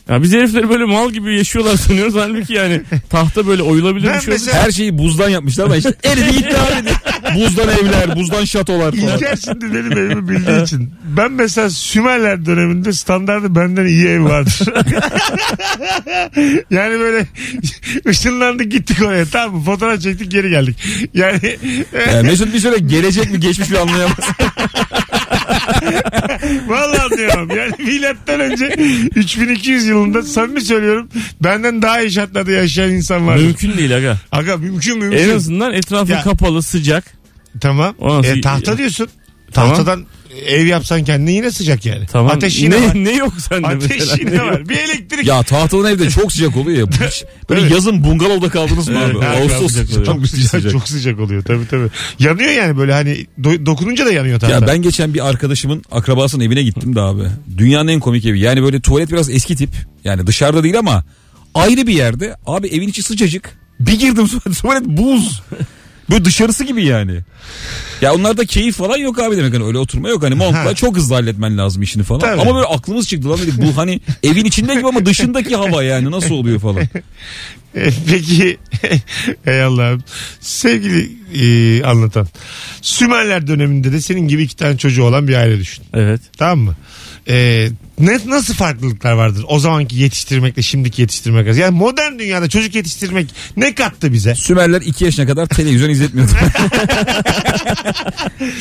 Ya 0.08 0.22
biz 0.22 0.32
herifleri 0.32 0.68
böyle 0.68 0.84
mal 0.84 1.10
gibi 1.10 1.36
yaşıyorlar 1.36 1.76
sanıyoruz. 1.76 2.14
Halbuki 2.14 2.52
yani 2.52 2.82
tahta 3.10 3.46
böyle 3.46 3.62
oyulabilir 3.62 4.08
Ben 4.08 4.16
bir 4.16 4.20
şey. 4.20 4.32
mesela- 4.32 4.62
Her 4.64 4.70
şeyi 4.70 4.98
buzdan 4.98 5.28
yapmışlar 5.28 5.64
ama 5.64 5.76
işte 5.76 5.94
eridi 6.04 6.32
gitti 6.36 6.56
abi. 6.58 6.88
Buzdan 7.34 7.68
evler, 7.68 8.16
buzdan 8.16 8.44
şatolar 8.44 8.92
falan. 8.96 9.14
İlker 9.16 9.36
şimdi 9.44 9.74
benim 9.74 9.92
evimi 9.92 10.28
bildiği 10.28 10.62
için. 10.62 10.92
Ben 11.16 11.32
mesela 11.32 11.70
Sümerler 11.70 12.46
döneminde 12.46 12.92
standartı 12.92 13.54
benden 13.54 13.86
iyi 13.86 14.06
ev 14.06 14.24
vardır. 14.24 14.58
yani 16.70 17.00
böyle 17.00 17.26
ışınlandık 18.08 18.72
gittik 18.72 19.02
oraya 19.02 19.24
tamam 19.24 19.56
mı? 19.56 19.64
Fotoğraf 19.64 20.00
çektik 20.00 20.30
geri 20.30 20.50
geldik. 20.50 20.76
Yani 21.14 21.56
Yani 22.14 22.26
Mesut 22.28 22.54
bir 22.54 22.58
süre 22.58 22.78
gelecek 22.78 23.32
mi 23.32 23.40
geçmiş 23.40 23.70
mi 23.70 23.78
anlayamaz. 23.78 24.18
vallahi 26.68 27.02
anlıyorum. 27.02 27.50
Yani 27.56 27.72
milattan 27.78 28.40
önce 28.40 28.66
3200 29.16 29.86
yılında 29.86 30.22
samimi 30.22 30.60
söylüyorum 30.60 31.08
benden 31.40 31.82
daha 31.82 32.00
iyi 32.00 32.10
şartlarda 32.12 32.50
yaşayan 32.52 32.90
insan 32.90 33.26
var. 33.26 33.36
Mümkün 33.36 33.78
değil 33.78 33.96
aga. 33.96 34.16
Aga 34.32 34.56
mümkün 34.56 34.98
mümkün. 34.98 35.18
En 35.18 35.30
azından 35.36 35.72
etrafı 35.72 36.12
Ya- 36.12 36.22
kapalı 36.22 36.62
sıcak. 36.62 37.17
Tamam. 37.60 37.94
O 37.98 38.18
nasıl- 38.18 38.28
E, 38.36 38.40
tahta 38.40 38.78
diyorsun. 38.78 39.08
Tamam. 39.52 39.76
Tahtadan 39.76 40.06
ev 40.46 40.66
yapsan 40.66 41.04
kendine 41.04 41.32
yine 41.32 41.50
sıcak 41.50 41.86
yani. 41.86 42.06
Tamam. 42.06 42.32
Ateş 42.36 42.62
yine 42.62 42.80
ne, 42.80 42.86
var. 42.88 42.94
ne 42.94 43.12
yok 43.12 43.32
sende 43.48 43.66
Ateş 43.66 43.90
mesela? 43.90 44.16
yine 44.20 44.30
Ne 44.30 44.34
yok? 44.36 44.46
var. 44.46 44.68
Bir 44.68 44.76
elektrik. 44.76 45.26
Ya 45.26 45.42
tahtalı 45.42 45.90
evde 45.90 46.10
çok 46.10 46.32
sıcak 46.32 46.56
oluyor 46.56 46.78
ya. 46.78 47.06
Hiç- 47.08 47.24
Böyle 47.50 47.60
Evet. 47.60 47.70
yazın 47.72 48.04
bungalovda 48.04 48.48
kaldınız 48.48 48.88
mı 48.88 48.98
abi? 49.04 49.24
Ağustos 49.26 49.72
sıcak 49.72 49.88
çok 49.94 50.06
çok 50.06 50.26
sıcak, 50.26 50.50
sıcak. 50.50 50.72
çok 50.72 50.88
sıcak 50.88 51.20
oluyor 51.20 51.42
tabii 51.42 51.68
tabii. 51.70 51.88
Yanıyor 52.18 52.50
yani 52.50 52.76
böyle 52.78 52.92
hani 52.92 53.26
do- 53.40 53.66
dokununca 53.66 54.06
da 54.06 54.12
yanıyor 54.12 54.40
tahta. 54.40 54.54
Ya 54.54 54.66
ben 54.66 54.82
geçen 54.82 55.14
bir 55.14 55.28
arkadaşımın 55.28 55.82
akrabasının 55.90 56.44
evine 56.44 56.62
gittim 56.62 56.96
de 56.96 57.00
abi. 57.00 57.22
Dünyanın 57.58 57.88
en 57.88 58.00
komik 58.00 58.26
evi. 58.26 58.40
Yani 58.40 58.62
böyle 58.62 58.80
tuvalet 58.80 59.10
biraz 59.10 59.30
eski 59.30 59.56
tip. 59.56 59.70
Yani 60.04 60.26
dışarıda 60.26 60.62
değil 60.62 60.78
ama 60.78 61.04
ayrı 61.54 61.86
bir 61.86 61.94
yerde. 61.94 62.36
Abi 62.46 62.68
evin 62.68 62.88
içi 62.88 63.02
sıcacık. 63.02 63.58
Bir 63.80 63.98
girdim 63.98 64.26
tuvalet, 64.28 64.58
tuvalet 64.62 64.84
buz. 64.86 65.42
Böyle 66.10 66.24
dışarısı 66.24 66.64
gibi 66.64 66.84
yani. 66.84 67.18
Ya 68.00 68.14
onlarda 68.14 68.44
keyif 68.46 68.76
falan 68.76 68.96
yok 68.96 69.18
abi 69.18 69.36
demek 69.36 69.54
hani 69.54 69.64
öyle 69.64 69.78
oturma 69.78 70.08
yok 70.08 70.22
hani 70.22 70.34
Ha. 70.34 70.44
montla 70.44 70.74
çok 70.74 70.96
hızlı 70.96 71.14
halletmen 71.14 71.58
lazım 71.58 71.82
işini 71.82 72.02
falan. 72.02 72.20
Tabii. 72.20 72.40
Ama 72.40 72.54
böyle 72.54 72.66
aklımız 72.66 73.08
çıktı 73.08 73.30
lan 73.30 73.38
dedik 73.38 73.62
bu 73.62 73.76
hani 73.76 74.00
evin 74.22 74.44
içinde 74.44 74.74
gibi 74.74 74.88
ama 74.88 75.06
dışındaki 75.06 75.56
hava 75.56 75.82
yani 75.82 76.10
nasıl 76.10 76.34
oluyor 76.34 76.60
falan. 76.60 76.82
E, 77.74 77.90
Peki 78.10 78.58
ey 79.46 79.62
Allah'ım 79.62 80.04
sevgili 80.40 81.10
e, 81.34 81.82
anlatan 81.84 82.28
Sümerler 82.82 83.46
döneminde 83.46 83.92
de 83.92 84.00
senin 84.00 84.28
gibi 84.28 84.42
iki 84.42 84.56
tane 84.56 84.78
çocuğu 84.78 85.04
olan 85.04 85.28
bir 85.28 85.34
aile 85.34 85.58
düşün. 85.58 85.84
Evet. 85.94 86.20
Tamam 86.38 86.58
mı? 86.58 86.76
E, 87.28 87.68
ne, 87.98 88.18
nasıl 88.26 88.54
farklılıklar 88.54 89.12
vardır 89.12 89.44
o 89.48 89.58
zamanki 89.58 89.96
yetiştirmekle 89.96 90.62
şimdiki 90.62 91.02
yetiştirmek 91.02 91.46
arasında? 91.46 91.64
Yani 91.64 91.78
modern 91.78 92.18
dünyada 92.18 92.48
çocuk 92.48 92.74
yetiştirmek 92.74 93.26
ne 93.56 93.74
kattı 93.74 94.12
bize? 94.12 94.34
Sümerler 94.34 94.80
2 94.80 95.04
yaşına 95.04 95.26
kadar 95.26 95.46
televizyon 95.46 95.90
izletmiyordu. 95.90 96.32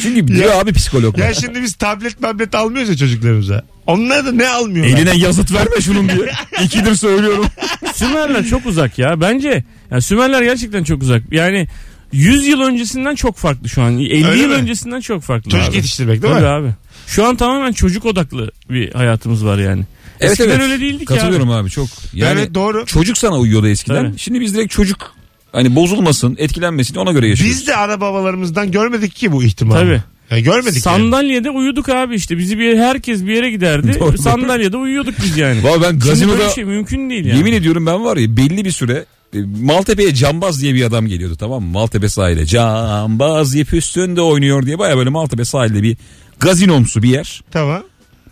Çünkü 0.01 0.27
diyor 0.27 0.61
abi 0.61 0.73
psikologlar. 0.73 1.27
Ya 1.27 1.33
şimdi 1.33 1.61
biz 1.61 1.73
tablet 1.73 2.21
tablet 2.21 2.55
almıyoruz 2.55 2.89
ya 2.89 2.97
çocuklarımıza. 2.97 3.63
Onlar 3.87 4.25
da 4.25 4.31
ne 4.31 4.49
almıyorlar? 4.49 4.97
Eline 4.97 5.17
yazıt 5.17 5.53
verme 5.53 5.81
şunun 5.81 6.09
diye. 6.09 6.31
İkidir 6.63 6.95
söylüyorum. 6.95 7.45
Sümerler 7.93 8.45
çok 8.45 8.65
uzak 8.65 8.99
ya. 8.99 9.21
Bence 9.21 9.63
yani 9.91 10.01
Sümerler 10.01 10.41
gerçekten 10.41 10.83
çok 10.83 11.01
uzak. 11.01 11.23
Yani 11.31 11.67
100 12.11 12.47
yıl 12.47 12.61
öncesinden 12.61 13.15
çok 13.15 13.37
farklı 13.37 13.69
şu 13.69 13.81
an. 13.81 13.99
50 13.99 14.27
Öyle 14.27 14.41
yıl 14.41 14.49
mi? 14.49 14.55
öncesinden 14.55 15.01
çok 15.01 15.23
farklı. 15.23 15.51
Çocuk 15.51 15.69
abi. 15.69 15.75
yetiştirmek 15.75 16.21
değil 16.21 16.33
Tabii 16.33 16.43
mi? 16.43 16.49
abi. 16.49 16.67
Şu 17.07 17.25
an 17.25 17.35
tamamen 17.35 17.71
çocuk 17.71 18.05
odaklı 18.05 18.51
bir 18.69 18.93
hayatımız 18.93 19.45
var 19.45 19.57
yani. 19.57 19.83
Evet 20.19 20.31
Eskiden 20.31 20.49
evet. 20.49 20.61
öyle 20.61 20.79
değildik 20.79 21.07
Katılıyorum 21.07 21.49
ya. 21.49 21.55
abi 21.55 21.69
çok. 21.69 21.87
Yani 22.13 22.39
evet 22.39 22.53
doğru. 22.53 22.85
çocuk 22.85 23.17
sana 23.17 23.37
uyuyordu 23.37 23.67
eskiden. 23.67 24.07
Tabii. 24.07 24.19
Şimdi 24.19 24.41
biz 24.41 24.53
direkt 24.53 24.71
çocuk 24.71 25.15
hani 25.51 25.75
bozulmasın, 25.75 26.35
etkilenmesin 26.39 26.95
ona 26.95 27.11
göre 27.11 27.27
yaşıyoruz. 27.29 27.57
Biz 27.57 27.67
de 27.67 27.75
ana 27.75 28.01
babalarımızdan 28.01 28.71
görmedik 28.71 29.15
ki 29.15 29.31
bu 29.31 29.43
ihtimali. 29.43 29.79
Tabii. 29.79 30.01
Ya 30.31 30.39
görmedik 30.39 30.85
yani. 30.85 30.97
Sandalyede 30.97 31.49
uyuduk 31.49 31.89
abi 31.89 32.15
işte. 32.15 32.37
Bizi 32.37 32.59
bir 32.59 32.77
herkes 32.77 33.25
bir 33.25 33.33
yere 33.33 33.51
giderdi. 33.51 33.95
Doğru. 33.99 34.17
Sandalyede 34.17 34.77
uyuyorduk 34.77 35.15
biz 35.23 35.37
yani. 35.37 35.63
Valla 35.63 35.81
ben 35.81 35.99
gazinoda 35.99 36.49
şey 36.49 36.63
mümkün 36.63 37.09
değil 37.09 37.25
yani. 37.25 37.37
yemin 37.37 37.53
ediyorum 37.53 37.85
ben 37.85 38.05
var 38.05 38.17
ya 38.17 38.37
belli 38.37 38.65
bir 38.65 38.71
süre 38.71 39.05
e, 39.33 39.37
Maltepe'ye 39.61 40.13
Cambaz 40.13 40.61
diye 40.61 40.73
bir 40.73 40.83
adam 40.83 41.07
geliyordu 41.07 41.35
tamam 41.39 41.63
mı? 41.63 41.69
Maltepe 41.71 42.09
sahile 42.09 42.45
Cambaz 42.45 43.55
ip 43.55 43.73
üstünde 43.73 44.21
oynuyor 44.21 44.65
diye 44.65 44.79
baya 44.79 44.97
böyle 44.97 45.09
Maltepe 45.09 45.45
sahilde 45.45 45.83
bir 45.83 45.97
gazinomsu 46.39 47.03
bir 47.03 47.09
yer. 47.09 47.41
Tamam. 47.51 47.83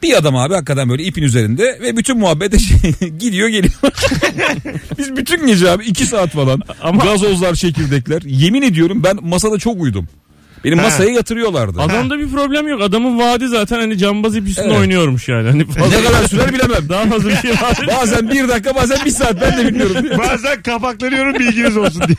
Bir 0.04 0.18
adam 0.18 0.36
abi 0.36 0.54
hakikaten 0.54 0.90
böyle 0.90 1.04
ipin 1.04 1.24
üzerinde 1.24 1.80
ve 1.82 1.98
bütün 1.98 2.18
muhabbete 2.18 2.60
şey, 2.60 2.78
gidiyor 3.20 3.48
geliyor. 3.48 3.74
Biz 4.98 5.16
bütün 5.18 5.48
gece 5.48 5.70
abi 5.72 5.84
iki 5.86 6.06
saat 6.06 6.30
falan 6.30 6.62
Ama- 6.82 7.04
gazozlar 7.04 7.56
çekirdekler. 7.56 8.22
Yemin 8.26 8.62
ediyorum 8.62 9.04
ben 9.04 9.18
masada 9.22 9.58
çok 9.60 9.82
uyudum. 9.82 10.08
Benim 10.66 10.78
Ha. 10.78 10.84
masaya 10.84 11.10
yatırıyorlardı. 11.12 11.82
Adamda 11.82 12.20
bir 12.20 12.30
problem 12.30 12.68
yok. 12.68 12.82
Adamın 12.82 13.20
vaadi 13.20 13.48
zaten 13.48 13.80
hani 13.80 13.98
cambaz 13.98 14.36
ip 14.36 14.48
üstünde 14.48 14.68
Evet. 14.68 14.78
oynuyormuş 14.80 15.28
yani. 15.30 15.50
Hani 15.50 15.66
fazla 15.66 15.98
ne 15.98 16.04
kadar 16.04 16.28
sürer 16.28 16.54
bilemem. 16.54 16.90
daha 16.90 17.06
fazla 17.06 17.30
bir 17.30 17.36
şey 17.36 17.52
var. 17.52 17.88
Bazen 18.02 18.30
bir 18.32 18.48
dakika 18.48 18.76
bazen 18.76 18.98
bir 19.06 19.12
saat 19.12 19.42
ben 19.42 19.58
de 19.58 19.68
bilmiyorum. 19.68 19.96
Bazen 20.18 20.62
kapaklanıyorum 20.62 21.34
bilginiz 21.34 21.78
olsun 21.78 22.04
diye. 22.08 22.18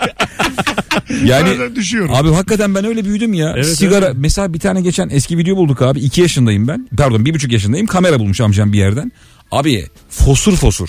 Yani 1.25 1.51
Bazen 1.51 1.77
düşüyorum. 1.77 2.15
Abi 2.15 2.33
hakikaten 2.33 2.75
ben 2.75 2.85
öyle 2.85 3.05
büyüdüm 3.05 3.35
ya. 3.35 3.53
Evet, 3.57 3.67
Sigara 3.67 4.13
mesela 4.17 4.55
bir 4.55 4.59
tane 4.61 4.81
geçen 4.81 5.09
eski 5.09 5.39
video 5.39 5.57
bulduk 5.57 5.83
abi. 5.83 6.01
2 6.01 6.21
yaşındayım 6.21 6.69
ben. 6.69 6.89
Pardon 6.99 7.25
bir 7.27 7.35
buçuk 7.35 7.53
yaşındayım. 7.53 7.87
Kamera 7.87 8.19
bulmuş 8.19 8.41
amcam 8.41 8.73
bir 8.73 8.79
yerden. 8.79 9.13
Abi 9.53 9.87
fosur 10.11 10.57
fosur. 10.57 10.89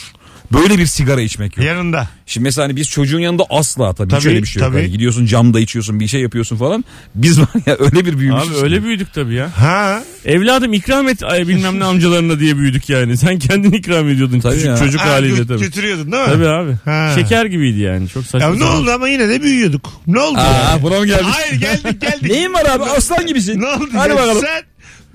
Böyle 0.53 0.77
bir 0.77 0.85
sigara 0.85 1.21
içmek 1.21 1.57
yok. 1.57 1.65
Yanında. 1.65 2.07
Şimdi 2.25 2.43
mesela 2.43 2.67
hani 2.67 2.75
biz 2.75 2.89
çocuğun 2.89 3.19
yanında 3.19 3.43
asla 3.49 3.93
tabii, 3.93 4.09
Tabii, 4.09 4.19
hiç 4.19 4.25
öyle 4.27 4.41
bir 4.43 4.47
şey 4.47 4.61
yok. 4.61 4.71
tabii. 4.71 4.81
Hani 4.81 4.91
gidiyorsun 4.91 5.25
camda 5.25 5.59
içiyorsun 5.59 5.99
bir 5.99 6.07
şey 6.07 6.21
yapıyorsun 6.21 6.57
falan. 6.57 6.85
Biz 7.15 7.39
var 7.41 7.47
ya 7.65 7.75
öyle 7.79 8.05
bir 8.05 8.19
büyümüşüz. 8.19 8.51
Abi 8.51 8.57
öyle 8.63 8.83
büyüdük 8.83 9.13
tabii 9.13 9.33
ya. 9.33 9.51
Ha. 9.61 10.03
Evladım 10.25 10.73
ikram 10.73 11.07
et 11.07 11.23
ay, 11.23 11.47
bilmem 11.47 11.79
ne 11.79 11.83
amcalarına 11.83 12.39
diye 12.39 12.57
büyüdük 12.57 12.89
yani. 12.89 13.17
Sen 13.17 13.39
kendin 13.39 13.71
ikram 13.71 14.09
ediyordun 14.09 14.39
Tabii 14.39 14.53
küçük 14.53 14.67
ya. 14.67 14.77
çocuk 14.77 15.01
Ha, 15.01 15.09
haliyle 15.09 15.47
tabii. 15.47 15.59
Götürüyordun 15.59 16.11
değil 16.11 16.23
mi? 16.23 16.29
Tabii 16.29 16.47
abi. 16.47 16.71
Ha. 16.85 17.11
Şeker 17.15 17.45
gibiydi 17.45 17.79
yani. 17.79 18.09
Çok 18.09 18.23
saçma. 18.25 18.47
Ya 18.47 18.55
ne 18.55 18.63
oldu 18.65 18.91
ama 18.91 19.07
yine 19.09 19.29
de 19.29 19.41
büyüyorduk. 19.41 19.89
Ne 20.07 20.19
oldu? 20.19 20.39
Aa, 20.39 20.81
buna 20.81 20.99
mı 20.99 21.05
geldik? 21.05 21.25
Hayır 21.29 21.53
geldik 21.61 22.01
geldik. 22.01 22.31
Neyin 22.31 22.53
var 22.53 22.65
abi 22.65 22.83
aslan 22.83 23.27
gibisin. 23.27 23.61
Ne 23.61 23.65
oldu? 23.67 23.89
Hadi 23.93 24.09
ya? 24.09 24.15
bakalım. 24.15 24.41
Sen 24.41 24.63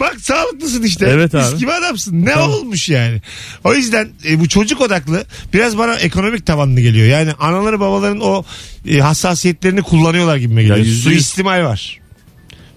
bak 0.02 0.20
sağlıklısın 0.20 0.82
işte. 0.82 1.06
Evet 1.06 1.34
Mis 1.34 1.44
abi. 1.44 1.58
gibi 1.58 1.72
adamsın. 1.72 2.24
Ne 2.24 2.36
olmuş 2.36 2.88
yani? 2.88 3.22
O 3.64 3.74
yüzden 3.74 4.08
e, 4.28 4.40
bu 4.40 4.48
çocuk 4.48 4.80
odaklı 4.80 5.24
biraz 5.54 5.78
bana 5.78 5.94
ekonomik 5.94 6.46
tavanlı 6.46 6.80
geliyor. 6.80 7.06
Yani 7.06 7.32
anaları 7.32 7.80
babaların 7.80 8.20
o 8.20 8.44
e, 8.88 8.98
hassasiyetlerini 8.98 9.82
kullanıyorlar 9.82 10.36
gibime 10.36 10.62
geliyor. 10.62 10.78
yüzde 10.78 11.10
yüz. 11.10 11.16
Suistimal 11.18 11.64
var. 11.64 12.00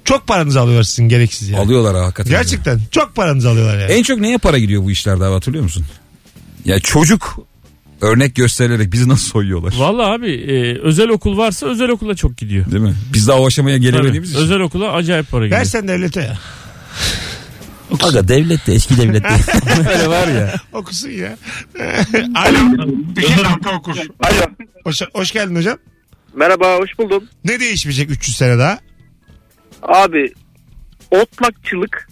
Çok 0.05 0.27
paranızı 0.27 0.59
alıyorlar 0.59 0.83
sizin 0.83 1.09
gereksiz 1.09 1.49
yani. 1.49 1.61
Alıyorlar 1.61 1.95
ha, 1.95 2.01
hakikaten. 2.05 2.31
Gerçekten 2.31 2.81
çok 2.91 3.15
paranızı 3.15 3.49
alıyorlar 3.49 3.79
yani. 3.79 3.91
En 3.91 4.03
çok 4.03 4.19
neye 4.19 4.37
para 4.37 4.59
gidiyor 4.59 4.83
bu 4.83 4.91
işlerde 4.91 5.23
abi 5.23 5.33
hatırlıyor 5.33 5.63
musun? 5.63 5.85
Ya 6.65 6.79
çocuk 6.79 7.39
örnek 8.01 8.35
gösterilerek 8.35 8.91
bizi 8.93 9.09
nasıl 9.09 9.27
soyuyorlar? 9.29 9.73
Vallahi 9.77 10.11
abi 10.11 10.31
e, 10.31 10.79
özel 10.81 11.09
okul 11.09 11.37
varsa 11.37 11.67
özel 11.67 11.89
okula 11.89 12.15
çok 12.15 12.37
gidiyor. 12.37 12.71
Değil 12.71 12.83
mi? 12.83 12.95
Biz 13.13 13.27
daha 13.27 13.39
o 13.39 13.47
aşamaya 13.47 13.77
Tabii. 13.77 13.85
gelemediğimiz 13.85 14.31
için. 14.31 14.41
Özel 14.41 14.59
okula 14.59 14.91
acayip 14.91 15.31
para 15.31 15.45
gidiyor. 15.45 15.59
Versen 15.61 15.87
devlete 15.87 16.21
ya. 16.21 16.37
Aga 18.03 18.27
devlet 18.27 18.67
de 18.67 18.73
eski 18.73 18.97
devlet 18.97 19.23
de. 19.23 19.27
Öyle 19.89 20.07
var 20.07 20.27
ya. 20.27 20.53
Okusun 20.73 21.09
ya. 21.09 21.37
Alo. 22.35 22.87
Bir 23.15 23.23
dakika 23.43 23.71
okur. 23.77 23.95
Alo. 24.23 24.41
Hoş, 24.83 25.01
hoş 25.13 25.31
geldin 25.31 25.55
hocam. 25.55 25.77
Merhaba 26.35 26.75
hoş 26.77 26.89
buldum. 26.99 27.23
Ne 27.45 27.59
değişmeyecek 27.59 28.09
300 28.11 28.37
sene 28.37 28.57
daha? 28.59 28.79
Abi 29.83 30.33
otlakçılık 31.11 32.07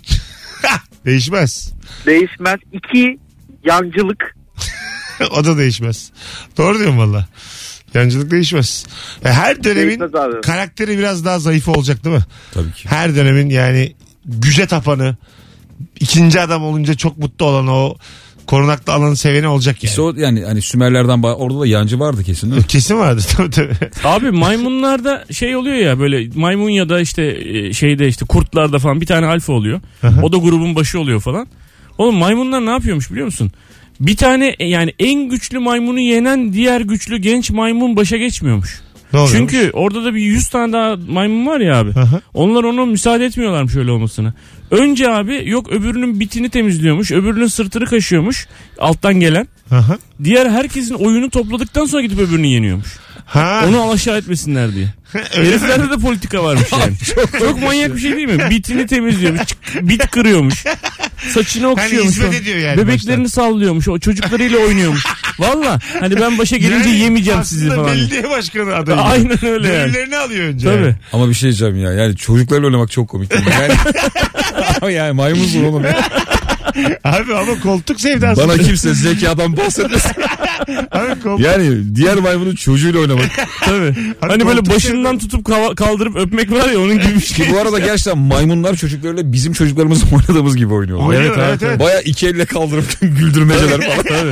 Değişmez. 1.06 1.74
değişmez. 2.06 2.60
İki 2.74 3.20
yancılık. 3.66 4.36
o 5.32 5.46
da 5.46 5.58
değişmez. 5.58 6.12
Doğru 6.58 6.80
diyorum 6.80 6.98
valla. 6.98 7.28
Yancılık 7.94 8.32
değişmez. 8.32 8.86
Ya 9.24 9.34
Her 9.34 9.63
dönemin 9.63 10.00
Değişmez 10.00 10.42
karakteri 10.46 10.98
biraz 10.98 11.25
daha 11.25 11.40
zayıf 11.40 11.68
olacak 11.68 12.04
değil 12.06 12.16
mi? 12.16 12.24
Tabii 12.54 12.72
ki. 12.72 12.90
Her 12.90 13.16
dönemin 13.16 13.50
yani 13.50 13.96
güce 14.25 14.65
tapanı, 14.68 15.15
ikinci 16.00 16.42
adam 16.42 16.63
olunca 16.63 16.94
çok 16.94 17.18
mutlu 17.18 17.46
olan 17.46 17.68
o 17.68 17.96
korunaklı 18.48 18.94
alanı 18.94 19.15
seveni 19.18 19.48
olacak 19.48 19.84
yani. 19.84 19.89
İşte 19.89 20.01
o 20.01 20.13
yani 20.18 20.44
hani 20.46 20.62
Sümerlerden 20.62 21.20
ba- 21.20 21.34
orada 21.34 21.60
da 21.60 21.68
yancı 21.68 22.00
vardı 22.00 22.24
kesin 22.24 22.51
değil 22.51 22.62
mi? 22.62 22.68
Kesin 22.68 22.98
vardı 23.00 23.22
tabii 23.38 23.50
tabii. 23.50 23.74
Abi 24.03 24.32
maymunlarda 24.32 25.25
şey 25.32 25.56
oluyor 25.56 25.75
ya 25.75 26.00
böyle 26.00 26.30
maymun 26.36 26.70
ya 26.70 26.89
da 26.89 27.00
işte 27.01 27.24
e, 27.46 27.74
şeyde 27.74 28.08
işte 28.08 28.25
kurtlarda 28.25 28.80
falan 28.80 29.01
bir 29.01 29.06
tane 29.06 29.25
alfa 29.25 29.53
oluyor. 29.53 29.82
O 30.24 30.32
da 30.32 30.38
grubun 30.38 30.75
başı 30.75 31.00
oluyor 31.00 31.22
falan. 31.22 31.48
Oğlum 31.98 32.15
maymunlar 32.15 32.65
ne 32.65 32.70
yapıyormuş 32.70 33.12
biliyor 33.12 33.25
musun? 33.25 33.51
Bir 34.00 34.18
tane 34.18 34.56
e, 34.60 34.68
yani 34.68 34.94
en 35.00 35.30
güçlü 35.30 35.60
maymunu 35.60 36.00
yenen 36.00 36.53
diğer 36.53 36.82
güçlü 36.82 37.18
genç 37.18 37.50
maymun 37.50 37.96
başa 37.96 38.18
geçmiyormuş. 38.18 38.82
Ne? 39.13 39.27
Çünkü 39.32 39.72
orada 39.74 40.03
da 40.03 40.15
bir 40.15 40.22
100 40.22 40.50
tane 40.50 40.74
daha 40.74 40.96
maymun 41.08 41.46
var 41.48 41.60
ya 41.60 41.79
abi. 41.79 41.89
Aha. 42.00 42.22
Onlar 42.34 42.63
ona 42.63 42.86
müsaade 42.86 43.25
etmiyorlarmış 43.25 43.75
öyle 43.75 43.91
olmasına. 43.91 44.34
Önce 44.72 45.10
abi 45.10 45.43
yok 45.46 45.72
öbürünün 45.72 46.20
bitini 46.20 46.50
temizliyormuş. 46.50 47.12
Öbürünün 47.12 47.48
sırtını 47.48 47.86
kaşıyormuş. 47.86 48.48
Alttan 48.79 49.20
gelen. 49.20 49.48
Aha. 49.72 49.98
Diğer 50.24 50.50
herkesin 50.50 50.96
oyunu 50.96 51.29
topladıktan 51.29 51.86
sonra 51.86 52.01
gidip 52.01 52.20
öbürünü 52.20 52.48
yeniyormuş. 52.48 52.98
Ha. 53.25 53.65
Onu 53.68 53.82
alaşağı 53.82 54.18
etmesinler 54.18 54.75
diye. 54.75 54.88
Heriflerde 55.32 55.89
de 55.89 55.98
politika 55.98 56.44
varmış 56.44 56.72
yani. 56.72 56.94
çok, 57.39 57.62
manyak 57.62 57.96
bir 57.96 58.00
şey 58.00 58.15
değil 58.15 58.27
mi? 58.27 58.50
Bitini 58.50 58.88
temizliyormuş. 58.88 59.42
Bit 59.82 60.12
kırıyormuş. 60.12 60.63
Saçını 61.34 61.68
okşuyormuş. 61.70 62.12
hizmet 62.12 62.27
falan. 62.27 62.42
ediyor 62.42 62.58
yani 62.58 62.77
Bebeklerini 62.77 63.30
sallıyormuş. 63.30 63.88
O 63.88 64.00
çocuklarıyla 64.00 64.60
oynuyormuş. 64.60 65.03
Valla 65.39 65.80
hani 66.00 66.20
ben 66.20 66.38
başa 66.38 66.58
gelince 66.58 66.89
Yani 66.89 67.00
yemeyeceğim 67.00 67.44
sizi 67.44 67.65
aslında 67.65 67.84
falan. 67.84 67.98
belediye 67.98 68.30
başkanı 68.30 68.75
adayı. 68.75 69.00
Aynen 69.00 69.46
öyle 69.46 69.68
yani. 69.68 69.86
Gönüllerini 69.92 70.18
alıyor 70.18 70.46
önce. 70.46 70.68
Tabii. 70.68 70.84
yani. 70.84 70.96
Ama 71.13 71.30
bir 71.30 71.34
şey 71.34 71.50
diyeceğim 71.50 71.77
ya. 71.77 71.92
Yani 71.94 72.15
çocuklarla 72.15 72.65
oynamak 72.65 72.92
çok 72.92 73.10
komik. 73.10 73.32
Yani, 73.34 73.74
Ama 74.82 74.92
yani 74.92 75.12
maymunsun 75.12 75.63
oğlum 75.63 75.84
ya. 75.84 76.10
Abi 77.03 77.34
ama 77.36 77.60
koltuk 77.63 78.01
sevdası. 78.01 78.48
Bana 78.48 78.58
kimse 78.58 78.94
zekadan 78.94 79.58
bahsetmesin. 79.58 80.12
Abi 80.92 81.20
koltuk. 81.24 81.46
Yani 81.46 81.96
diğer 81.96 82.15
maymunun 82.15 82.56
çocuğuyla 82.56 83.00
oynamak. 83.00 83.30
Tabii. 83.65 83.94
Hani 84.22 84.48
böyle 84.48 84.65
başından 84.65 85.18
tutup 85.20 85.46
kava- 85.46 85.75
kaldırıp 85.75 86.15
öpmek 86.15 86.51
var 86.51 86.70
ya 86.70 86.80
onun 86.80 86.94
gibi 87.00 87.15
bir 87.15 87.20
şey. 87.22 87.46
Ki 87.46 87.53
bu 87.53 87.60
arada 87.60 87.80
gerçekten 87.80 88.18
maymunlar 88.18 88.75
çocuklarıyla 88.75 89.34
bizim 89.34 89.53
çocuklarımız 89.53 90.03
oynadığımız 90.13 90.56
gibi 90.58 90.74
oynuyorlar. 90.74 91.08
Oynuyor, 91.08 91.24
Evet, 91.38 91.48
evet, 91.50 91.63
evet. 91.63 91.80
Baya 91.80 92.01
iki 92.01 92.27
elle 92.27 92.46
kaldırıp 92.46 92.86
güldürmeceler 93.01 93.82
falan. 93.82 94.32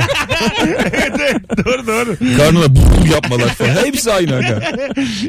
evet, 0.66 1.12
evet. 1.20 1.66
Doğru 1.66 1.86
doğru. 1.86 2.16
Karnına 2.36 2.76
bul 2.76 3.10
yapmalar 3.12 3.48
falan. 3.48 3.76
Hepsi 3.84 4.12
aynı 4.12 4.34
aga. 4.36 4.62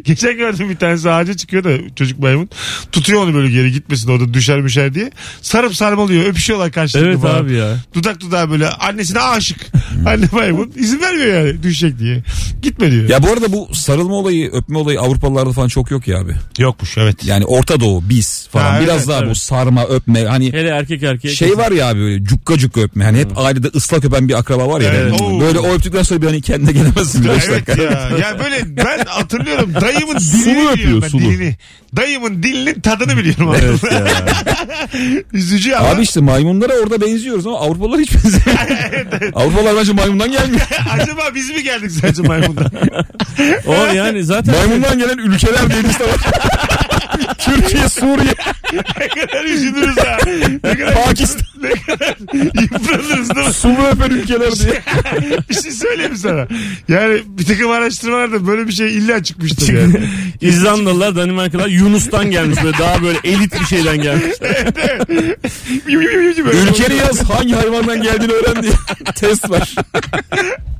Geçen 0.03 0.37
gördüm 0.37 0.69
bir 0.69 0.75
tanesi 0.75 1.09
ağaca 1.09 1.33
çıkıyor 1.33 1.63
da 1.63 1.69
çocuk 1.95 2.19
maymun. 2.19 2.49
Tutuyor 2.91 3.23
onu 3.23 3.33
böyle 3.33 3.51
geri 3.51 3.71
gitmesin 3.71 4.11
orada 4.11 4.33
düşer 4.33 4.61
müşer 4.61 4.93
diye. 4.93 5.11
Sarıp 5.41 5.75
sarmalıyor 5.75 6.25
öpüşüyorlar 6.25 6.71
karşılıklı 6.71 7.02
Evet 7.03 7.19
falan. 7.21 7.35
abi 7.43 7.53
ya. 7.53 7.75
Dudak 7.93 8.21
dudağa 8.21 8.49
böyle 8.49 8.69
annesine 8.69 9.19
aşık. 9.19 9.57
Anne 10.05 10.25
maymun 10.31 10.71
izin 10.75 11.01
vermiyor 11.01 11.45
yani 11.45 11.63
düşecek 11.63 11.99
diye. 11.99 12.23
Gitme 12.61 12.91
diyor. 12.91 13.09
Ya 13.09 13.23
bu 13.23 13.31
arada 13.31 13.51
bu 13.53 13.69
sarılma 13.75 14.15
olayı, 14.15 14.51
öpme 14.51 14.77
olayı 14.77 14.99
Avrupalılarda 15.01 15.51
falan 15.51 15.67
çok 15.67 15.91
yok 15.91 16.07
ya 16.07 16.19
abi. 16.19 16.33
Yokmuş 16.59 16.97
evet. 16.97 17.25
Yani 17.25 17.45
Orta 17.45 17.79
Doğu, 17.79 18.03
biz 18.09 18.47
falan. 18.51 18.71
Ha, 18.71 18.79
Biraz 18.83 18.97
evet, 18.97 19.07
daha 19.07 19.21
bu 19.21 19.25
evet. 19.25 19.37
sarma, 19.37 19.85
öpme. 19.85 20.25
Hani 20.25 20.53
Hele 20.53 20.69
erkek 20.69 21.03
erkeğe. 21.03 21.35
şey 21.35 21.57
var 21.57 21.71
ya 21.71 21.87
abi 21.89 21.99
böyle 21.99 22.23
cukka 22.23 22.57
cukka 22.57 22.81
öpme. 22.81 23.03
Hani 23.03 23.19
hep 23.19 23.37
ailede 23.37 23.67
ıslak 23.67 24.05
öpen 24.05 24.29
bir 24.29 24.33
akraba 24.33 24.67
var 24.69 24.81
ya. 24.81 24.93
Evet. 24.93 25.13
Yani 25.21 25.35
Oo. 25.35 25.41
Böyle 25.41 25.59
o 25.59 25.73
öptükten 25.73 26.03
sonra 26.03 26.21
bir 26.21 26.27
hani 26.27 26.41
kendine 26.41 26.71
gelemezsin. 26.71 27.23
beş 27.29 27.43
Evet 27.49 27.67
dakika. 27.67 27.83
ya. 27.83 28.09
ya 28.17 28.39
böyle 28.39 28.77
ben 28.77 29.05
hatırlıyorum 29.05 29.73
dayımın 29.81 30.19
dilini 30.19 30.73
biliyorum 30.73 31.01
ben 31.01 31.07
sulu. 31.07 31.21
dilini. 31.21 31.55
Dayımın 31.95 32.43
dilinin 32.43 32.79
tadını 32.81 33.17
biliyorum. 33.17 33.55
Evet 33.61 33.83
ya. 33.93 34.07
Üzücü 35.33 35.73
ama. 35.73 35.89
Abi 35.89 36.01
işte 36.01 36.19
maymunlara 36.19 36.73
orada 36.73 36.92
benziyoruz 37.01 37.47
ama 37.47 37.59
Avrupalılar 37.59 37.99
hiç 37.99 38.13
benzemiyor. 38.15 39.33
Avrupalılar 39.33 39.75
bence 39.77 39.93
maymundan 39.93 40.31
gelmiyor. 40.31 40.61
Acaba 40.93 41.21
biz 41.35 41.49
mi 41.49 41.63
geldik 41.63 41.91
sadece 41.91 42.21
maymundan? 42.21 42.71
O 43.67 43.73
yani 43.93 44.23
zaten 44.23 44.55
maymundan 44.55 44.97
gelen 44.99 45.17
ülkeler 45.17 45.69
diye 45.69 45.83
liste 45.83 46.03
var. 46.03 46.17
Türkiye, 47.37 47.89
Suriye, 47.89 48.33
ne 48.73 49.07
kadar 49.07 49.43
üzülürüz 49.43 49.97
ha. 49.97 50.17
Ne 50.63 50.77
kadar, 50.77 51.03
Pakistan. 51.05 51.52
Ne 51.63 51.69
kadar 51.69 52.17
yıpranırız 52.61 53.35
değil 53.35 53.47
mi? 53.47 53.53
sulu 53.53 53.87
öpen 53.91 54.09
ülkeler 54.09 54.51
diye. 54.55 54.81
bir 55.49 55.53
şey 55.53 55.71
söyleyeyim 55.71 56.15
sana? 56.15 56.47
Yani 56.87 57.21
bir 57.27 57.45
takım 57.45 57.71
araştırmalarda 57.71 58.47
böyle 58.47 58.67
bir 58.67 58.73
şey 58.73 58.97
illa 58.97 59.23
çıkmıştır 59.23 59.73
yani. 59.73 60.09
İzlandalılar, 60.41 61.15
Danimarkalılar 61.15 61.67
Yunus'tan 61.67 62.31
gelmiş 62.31 62.63
böyle 62.63 62.77
daha 62.77 63.01
böyle 63.01 63.17
elit 63.23 63.61
bir 63.61 63.65
şeyden 63.65 63.97
gelmiş. 63.97 64.33
Ülkeni 65.87 66.95
yaz 66.95 67.29
hangi 67.29 67.53
hayvandan 67.53 68.01
geldiğini 68.01 68.31
öğren 68.31 68.63
diye 68.63 68.73
test 69.15 69.49
var. 69.49 69.75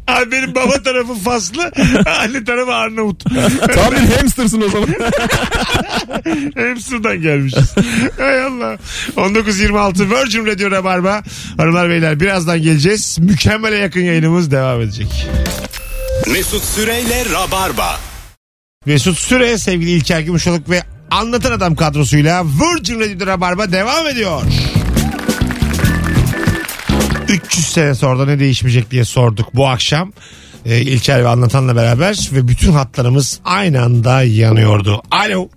Abi 0.08 0.32
benim 0.32 0.56
baba 0.56 0.84
tarafı 0.84 1.13
Faslı, 1.13 1.72
anne 2.20 2.44
tarafı 2.44 2.74
Arnavut. 2.74 3.24
Tam 3.75 3.92
bir 3.92 4.16
hamstersın 4.18 4.62
o 4.62 4.70
zaman. 4.70 4.88
Hamster'dan 6.56 7.22
gelmişiz. 7.22 7.75
Hay 8.18 8.44
Allah. 8.44 8.78
19.26 9.16 10.10
Virgin 10.10 10.46
Radio 10.46 10.72
Rabarba. 10.74 11.24
Hanımlar 11.58 11.89
beyler 11.89 12.20
birazdan 12.20 12.62
geleceğiz. 12.62 13.18
Mükemmele 13.20 13.75
yakın 13.75 14.01
yayınımız 14.01 14.51
devam 14.51 14.82
edecek. 14.82 15.27
Mesut 16.32 16.63
Süreyle 16.63 17.25
Rabarba. 17.34 18.00
Mesut 18.86 19.18
Süre, 19.18 19.58
sevgili 19.58 19.92
İlker 19.92 20.20
Gümüşoluk 20.20 20.70
ve 20.70 20.82
Anlatan 21.12 21.51
Adam 21.51 21.75
kadrosuyla 21.75 22.46
Virgin 22.46 23.00
Radio 23.00 23.27
Rabarba 23.27 23.72
devam 23.72 24.08
ediyor. 24.08 24.42
300 27.30 27.65
sene 27.68 27.96
sonra 27.96 28.25
ne 28.25 28.39
değişmeyecek 28.39 28.92
diye 28.92 29.06
sorduk 29.06 29.56
bu 29.56 29.68
akşam. 29.68 30.13
Ee, 30.65 30.82
İlker 30.82 31.24
ve 31.24 31.27
Anlatan'la 31.27 31.75
beraber 31.75 32.30
ve 32.34 32.48
bütün 32.48 32.72
hatlarımız 32.72 33.39
aynı 33.46 33.82
anda 33.82 34.24
yanıyordu. 34.24 35.01
Alo. 35.12 35.50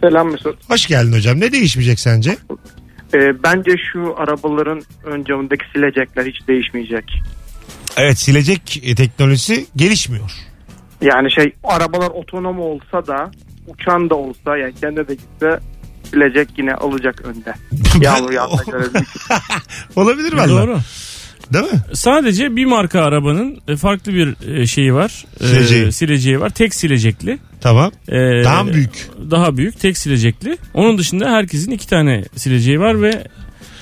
Selam 0.00 0.30
Mesut. 0.30 0.70
Hoş 0.70 0.86
geldin 0.86 1.12
hocam. 1.12 1.40
Ne 1.40 1.52
değişmeyecek 1.52 2.00
sence? 2.00 2.36
Ee, 3.14 3.42
bence 3.42 3.70
şu 3.92 4.14
arabaların 4.18 4.82
ön 5.04 5.24
camındaki 5.24 5.64
silecekler 5.74 6.26
hiç 6.26 6.48
değişmeyecek. 6.48 7.04
Evet 7.96 8.18
silecek 8.18 8.80
e, 8.84 8.94
teknolojisi 8.94 9.66
gelişmiyor. 9.76 10.30
Yani 11.02 11.32
şey 11.32 11.52
arabalar 11.64 12.10
otonom 12.10 12.60
olsa 12.60 13.06
da 13.06 13.30
uçan 13.66 14.10
da 14.10 14.14
olsa 14.14 14.56
yani 14.56 14.74
kendi 14.80 15.08
de 15.08 15.14
gitse 15.14 15.60
silecek 16.10 16.48
yine 16.58 16.74
alacak 16.74 17.22
önde. 17.24 17.54
Yağmur 18.00 18.32
yağsa 18.32 18.64
görebilecek. 18.70 19.08
Olabilir 19.96 20.32
valla. 20.32 20.48
Doğru. 20.48 20.78
Değil 21.52 21.64
mi? 21.64 21.80
Sadece 21.94 22.56
bir 22.56 22.64
marka 22.64 23.00
arabanın 23.00 23.58
e, 23.68 23.76
farklı 23.76 24.14
bir 24.14 24.54
e, 24.60 24.66
şeyi 24.66 24.94
var. 24.94 25.24
E, 25.40 25.46
Sileceği. 25.46 25.92
sileceği 25.92 26.40
var. 26.40 26.50
Tek 26.50 26.74
silecekli. 26.74 27.38
Tamam. 27.60 27.92
E, 28.08 28.14
Daha 28.44 28.62
mı 28.64 28.72
büyük? 28.72 29.08
Daha 29.30 29.56
büyük. 29.56 29.80
Tek 29.80 29.98
silecekli. 29.98 30.58
Onun 30.74 30.98
dışında 30.98 31.30
herkesin 31.30 31.70
iki 31.70 31.86
tane 31.88 32.24
sileceği 32.36 32.80
var 32.80 33.02
ve 33.02 33.24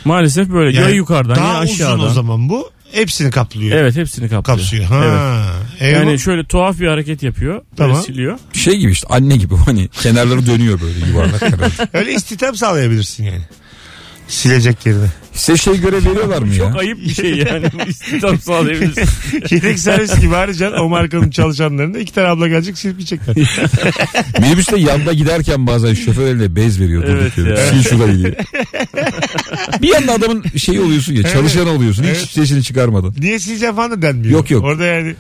maalesef 0.05 0.49
böyle 0.49 0.77
ya 0.77 0.83
Yani 0.83 0.97
yukarıdan 0.97 1.37
daha 1.37 1.53
ya 1.53 1.59
aşağıdan. 1.59 1.99
uzun 1.99 2.09
o 2.09 2.13
zaman 2.13 2.49
bu. 2.49 2.71
Hepsini 2.93 3.31
kaplıyor. 3.31 3.79
Evet 3.79 3.97
hepsini 3.97 4.29
kaplıyor. 4.29 4.45
Kapsıyor. 4.59 4.85
Ha. 4.85 5.03
Evet. 5.05 5.83
Eyvah. 5.83 5.99
Yani 6.07 6.19
şöyle 6.19 6.45
tuhaf 6.45 6.81
bir 6.81 6.87
hareket 6.87 7.23
yapıyor. 7.23 7.55
Böyle 7.55 7.65
Tamam. 7.77 8.03
siliyor. 8.03 8.39
Şey 8.53 8.77
gibi 8.77 8.93
işte 8.93 9.07
anne 9.11 9.37
gibi 9.37 9.55
hani 9.57 9.89
kenarları 9.89 10.47
dönüyor 10.47 10.81
böyle 10.81 11.07
yuvarlak. 11.11 11.43
Öyle 11.95 12.13
istihdam 12.13 12.57
sağlayabilirsin 12.57 13.25
yani. 13.25 13.43
Silecek 14.29 14.87
yerine. 14.87 15.07
Size 15.37 15.57
şey 15.59 15.81
görev 15.81 16.05
veriyorlar 16.07 16.43
mı 16.43 16.49
ya? 16.49 16.55
Çok 16.59 16.77
ayıp 16.77 16.99
bir 17.01 17.15
şey 17.15 17.31
yani. 17.35 17.67
İstihdam 17.89 18.39
sağlayabilirsin. 18.41 19.09
Yedek 19.51 19.79
servis 19.79 20.21
gibi 20.21 20.37
arayacaksın 20.37 20.79
o 20.79 20.89
markanın 20.89 21.31
çalışanlarında 21.31 21.99
iki 21.99 22.13
tane 22.13 22.29
abla 22.29 22.49
gelecek 22.49 22.79
silmeyecekler. 22.79 23.37
Minibüste 24.41 24.81
yanda 24.81 25.13
giderken 25.13 25.67
bazen 25.67 25.95
şoför 25.95 26.27
eline 26.27 26.57
bez 26.57 26.81
veriyor. 26.81 27.05
Evet 27.09 27.39
ya. 27.39 27.57
Sil 27.69 27.83
şurayı 27.83 28.19
diye. 28.19 28.37
bir 29.83 29.89
yanda 29.89 30.13
adamın 30.13 30.45
şeyi 30.57 30.81
oluyorsun 30.81 31.15
ya 31.15 31.23
çalışan 31.23 31.69
oluyorsun 31.69 32.03
hiç 32.03 32.09
Evet. 32.11 32.29
sesini 32.31 32.63
çıkarmadan. 32.63 33.15
Niye 33.19 33.39
sileceğim 33.39 33.77
falan 33.77 33.91
da 33.91 34.03
denmiyor. 34.03 34.33
Yok, 34.33 34.51
yok. 34.51 34.65
Orada 34.65 34.85
yani 34.85 35.15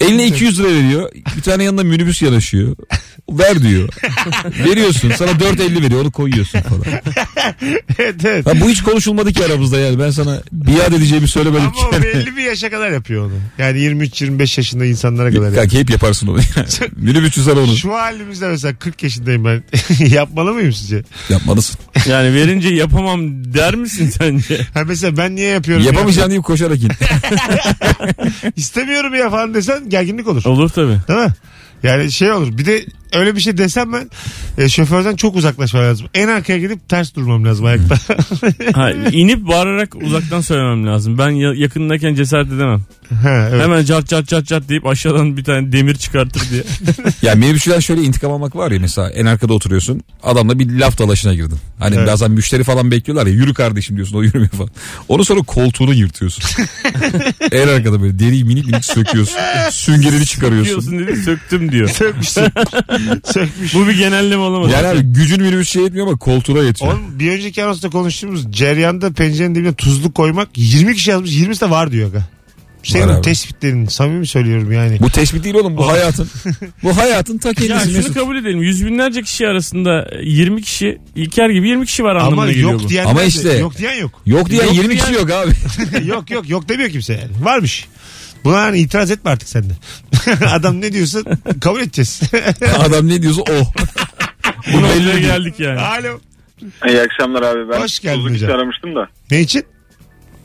Eline 0.00 0.26
200 0.26 0.58
lira 0.58 0.68
veriyor. 0.68 1.10
Bir 1.36 1.42
tane 1.42 1.64
yanında 1.64 1.82
minibüs 1.84 2.22
yanaşıyor. 2.22 2.76
Ver 3.30 3.62
diyor. 3.62 3.88
Veriyorsun. 4.68 5.12
Sana 5.18 5.30
4.50 5.30 5.82
veriyor. 5.82 6.00
Onu 6.02 6.10
koyuyorsun 6.12 6.60
falan. 6.60 6.82
evet 7.98 8.14
evet. 8.24 8.46
Ha, 8.46 8.52
bu 8.60 8.70
hiç 8.70 8.82
konuşulmadı 8.82 9.32
ki 9.32 9.44
aramızda 9.62 9.78
yani. 9.80 9.98
Ben 9.98 10.10
sana 10.10 10.40
biat 10.52 10.92
edeceğimi 10.92 11.28
söylemedim 11.28 11.66
Ama 11.66 11.88
o 11.88 11.90
ki. 11.90 12.02
belli 12.02 12.36
bir 12.36 12.42
yaşa 12.42 12.70
kadar 12.70 12.90
yapıyor 12.90 13.26
onu. 13.26 13.32
Yani 13.58 13.78
23-25 13.78 14.60
yaşında 14.60 14.84
insanlara 14.84 15.30
kadar. 15.30 15.42
yapıyor. 15.42 15.62
Kanka 15.62 15.78
hep 15.78 15.90
yaparsın 15.90 16.26
onu. 16.26 16.38
Minibüsçü 16.96 17.42
sana 17.42 17.60
onu. 17.60 17.76
Şu 17.76 17.92
halimizde 17.94 18.48
mesela 18.48 18.74
40 18.74 19.02
yaşındayım 19.02 19.44
ben. 19.44 19.62
Yapmalı 20.06 20.52
mıyım 20.52 20.72
sizce? 20.72 21.02
Yapmalısın. 21.28 21.76
Yani 22.08 22.34
verince 22.34 22.68
yapamam 22.68 23.20
der 23.54 23.74
misin 23.74 24.10
sence? 24.18 24.66
Ha 24.74 24.82
mesela 24.86 25.16
ben 25.16 25.36
niye 25.36 25.48
yapıyorum? 25.48 25.84
Yapamayacağın 25.86 26.30
deyip 26.30 26.44
koşarak 26.44 26.78
in. 26.82 26.88
ya? 26.88 26.90
İstemiyorum 28.56 29.14
ya 29.14 29.30
falan 29.30 29.54
desen 29.54 29.88
gerginlik 29.88 30.28
olur. 30.28 30.44
Olur 30.44 30.68
tabii. 30.68 30.96
Değil 31.08 31.18
mi? 31.20 31.32
Yani 31.82 32.12
şey 32.12 32.32
olur. 32.32 32.58
Bir 32.58 32.66
de 32.66 32.84
öyle 33.12 33.36
bir 33.36 33.40
şey 33.40 33.58
desem 33.58 33.92
ben 33.92 34.10
e, 34.58 34.68
şoförden 34.68 35.16
çok 35.16 35.36
uzaklaşmam 35.36 35.84
lazım. 35.84 36.06
En 36.14 36.28
arkaya 36.28 36.58
gidip 36.58 36.88
ters 36.88 37.14
durmam 37.14 37.44
lazım 37.44 37.64
ayakta. 37.66 37.96
Ha, 38.74 38.90
inip 38.90 39.48
bağırarak 39.48 39.96
uzaktan 39.96 40.40
söylemem 40.40 40.86
lazım. 40.86 41.18
Ben 41.18 41.30
ya- 41.30 41.54
yakındayken 41.54 42.14
cesaret 42.14 42.46
edemem. 42.52 42.82
ha, 43.22 43.48
evet. 43.50 43.62
Hemen 43.62 43.84
cat 43.84 44.08
cat 44.08 44.28
cat 44.28 44.46
cat 44.46 44.68
deyip 44.68 44.86
aşağıdan 44.86 45.36
bir 45.36 45.44
tane 45.44 45.72
demir 45.72 45.94
çıkartır 45.94 46.42
diye. 46.50 46.62
Ya 47.22 47.34
minibüsçüden 47.34 47.80
şöyle 47.80 48.02
intikam 48.02 48.32
almak 48.32 48.56
var 48.56 48.70
ya 48.70 48.80
mesela 48.80 49.10
en 49.10 49.26
arkada 49.26 49.52
oturuyorsun. 49.54 50.00
Adamla 50.22 50.58
bir 50.58 50.78
laf 50.78 50.98
dalaşına 50.98 51.34
girdin. 51.34 51.58
Hani 51.78 51.96
Evet. 51.96 52.08
bazen 52.08 52.30
müşteri 52.30 52.64
falan 52.64 52.90
bekliyorlar 52.90 53.26
ya 53.26 53.32
yürü 53.32 53.54
kardeşim 53.54 53.96
diyorsun 53.96 54.16
o 54.16 54.22
yürümüyor 54.22 54.50
falan. 54.50 54.70
Onu 55.08 55.24
sonra 55.24 55.40
koltuğunu 55.40 55.94
yırtıyorsun. 55.94 56.44
en 57.52 57.68
arkada 57.68 58.02
böyle 58.02 58.18
deriyi 58.18 58.44
minik 58.44 58.66
minik 58.66 58.84
söküyorsun. 58.84 59.36
Süngerini 59.70 60.26
çıkarıyorsun. 60.26 60.90
Diyorsun 60.90 60.98
dedi 60.98 61.22
söktüm 61.22 61.71
diyor. 61.72 61.88
Sökmüş 61.98 62.28
sökmüş. 63.24 63.74
Bu 63.74 63.86
bir 63.88 63.98
genelleme 63.98 64.42
olamaz. 64.42 64.72
Yani 64.72 64.86
abi 64.86 65.00
gücün 65.02 65.42
minibüs 65.42 65.68
şey 65.70 65.84
etmiyor 65.86 66.06
ama 66.06 66.16
koltuğuna 66.16 66.62
yetiyor. 66.62 66.92
Oğlum 66.92 67.18
bir 67.18 67.32
önceki 67.32 67.64
anonsta 67.64 67.90
konuştuğumuz 67.90 68.52
ceryanda 68.52 69.12
pencerenin 69.12 69.54
dibine 69.54 69.74
tuzluk 69.74 70.14
koymak 70.14 70.48
20 70.56 70.94
kişi 70.94 71.10
yazmış 71.10 71.30
20'si 71.30 71.60
de 71.60 71.70
var 71.70 71.92
diyor. 71.92 72.08
Aga. 72.10 72.22
Senin 72.84 73.08
Var 73.08 73.14
abi. 73.14 73.22
tespitlerin 73.22 73.86
samimi 73.86 74.26
söylüyorum 74.26 74.72
yani. 74.72 74.98
Bu 75.00 75.10
tespit 75.10 75.44
değil 75.44 75.54
oğlum 75.54 75.76
bu 75.76 75.88
hayatın. 75.88 76.28
bu 76.82 76.96
hayatın 76.96 77.38
ta 77.38 77.48
Ya 77.48 77.54
kendisi 77.54 77.84
şunu 77.86 77.96
Mesut. 77.96 78.14
kabul 78.14 78.36
edelim. 78.36 78.62
Yüz 78.62 78.86
binlerce 78.86 79.22
kişi 79.22 79.46
arasında 79.46 80.10
20 80.22 80.62
kişi 80.62 80.98
İlker 81.16 81.50
gibi 81.50 81.68
20 81.68 81.86
kişi 81.86 82.04
var 82.04 82.16
anlamına 82.16 82.40
Ama 82.42 82.50
geliyor 82.52 82.70
yok 82.72 82.80
bu. 82.84 82.88
diyen 82.88 83.06
Ama 83.06 83.20
de- 83.20 83.26
işte- 83.26 83.52
yok 83.52 83.78
diyen 83.78 83.94
yok. 84.00 84.22
Yok 84.26 84.50
diyen 84.50 84.64
Yok 84.64 84.74
20 84.74 84.88
diyen- 84.94 85.00
kişi 85.06 85.14
yok 85.14 85.30
abi. 85.30 85.50
yok 86.08 86.30
yok 86.30 86.48
yok 86.48 86.68
demiyor 86.68 86.90
kimse 86.90 87.12
yani. 87.12 87.44
Varmış. 87.44 87.84
Buna 88.44 88.60
hani 88.62 88.78
itiraz 88.78 89.10
etme 89.10 89.30
artık 89.30 89.48
sen 89.48 89.64
de. 89.70 89.74
Adam 90.46 90.80
ne 90.80 90.92
diyorsa 90.92 91.18
kabul 91.60 91.80
edeceğiz. 91.80 92.20
Adam 92.78 93.08
ne 93.08 93.22
diyorsa 93.22 93.42
o. 93.42 93.54
Bu 94.72 94.82
noktaya 94.82 95.18
geldik 95.18 95.54
yani. 95.60 95.80
Alo. 95.80 96.18
İyi 96.88 97.00
akşamlar 97.00 97.42
abi 97.42 97.68
ben 97.72 97.80
Hoş 97.80 98.00
geldin 98.00 98.16
tuzluk 98.16 98.32
hocam. 98.34 98.48
için 98.48 98.56
aramıştım 98.58 98.94
da. 98.96 99.08
Ne 99.30 99.40
için? 99.40 99.64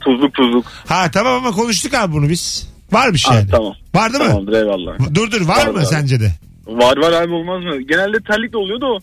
Tuzluk 0.00 0.34
tuzluk. 0.34 0.66
Ha 0.86 1.10
tamam 1.10 1.32
ama 1.34 1.50
konuştuk 1.50 1.94
abi 1.94 2.12
bunu 2.12 2.28
biz. 2.28 2.68
Varmış 2.92 3.26
Ha, 3.26 3.34
yani. 3.34 3.50
tamam. 3.50 3.72
Var 3.94 4.12
değil 4.12 4.24
mi? 4.24 4.30
Tamamdır 4.30 4.52
eyvallah. 4.52 5.14
Dur 5.14 5.30
dur 5.30 5.40
var 5.40 5.56
Var, 5.66 5.66
mı 5.66 5.74
var. 5.78 5.84
sence 5.84 6.20
de? 6.20 6.32
Var 6.66 6.96
var 6.96 7.12
abi 7.12 7.32
olmaz 7.32 7.62
mı? 7.64 7.80
Genelde 7.82 8.16
terlik 8.26 8.52
de 8.52 8.56
oluyor 8.58 8.80
da 8.80 8.86
o. 8.86 8.98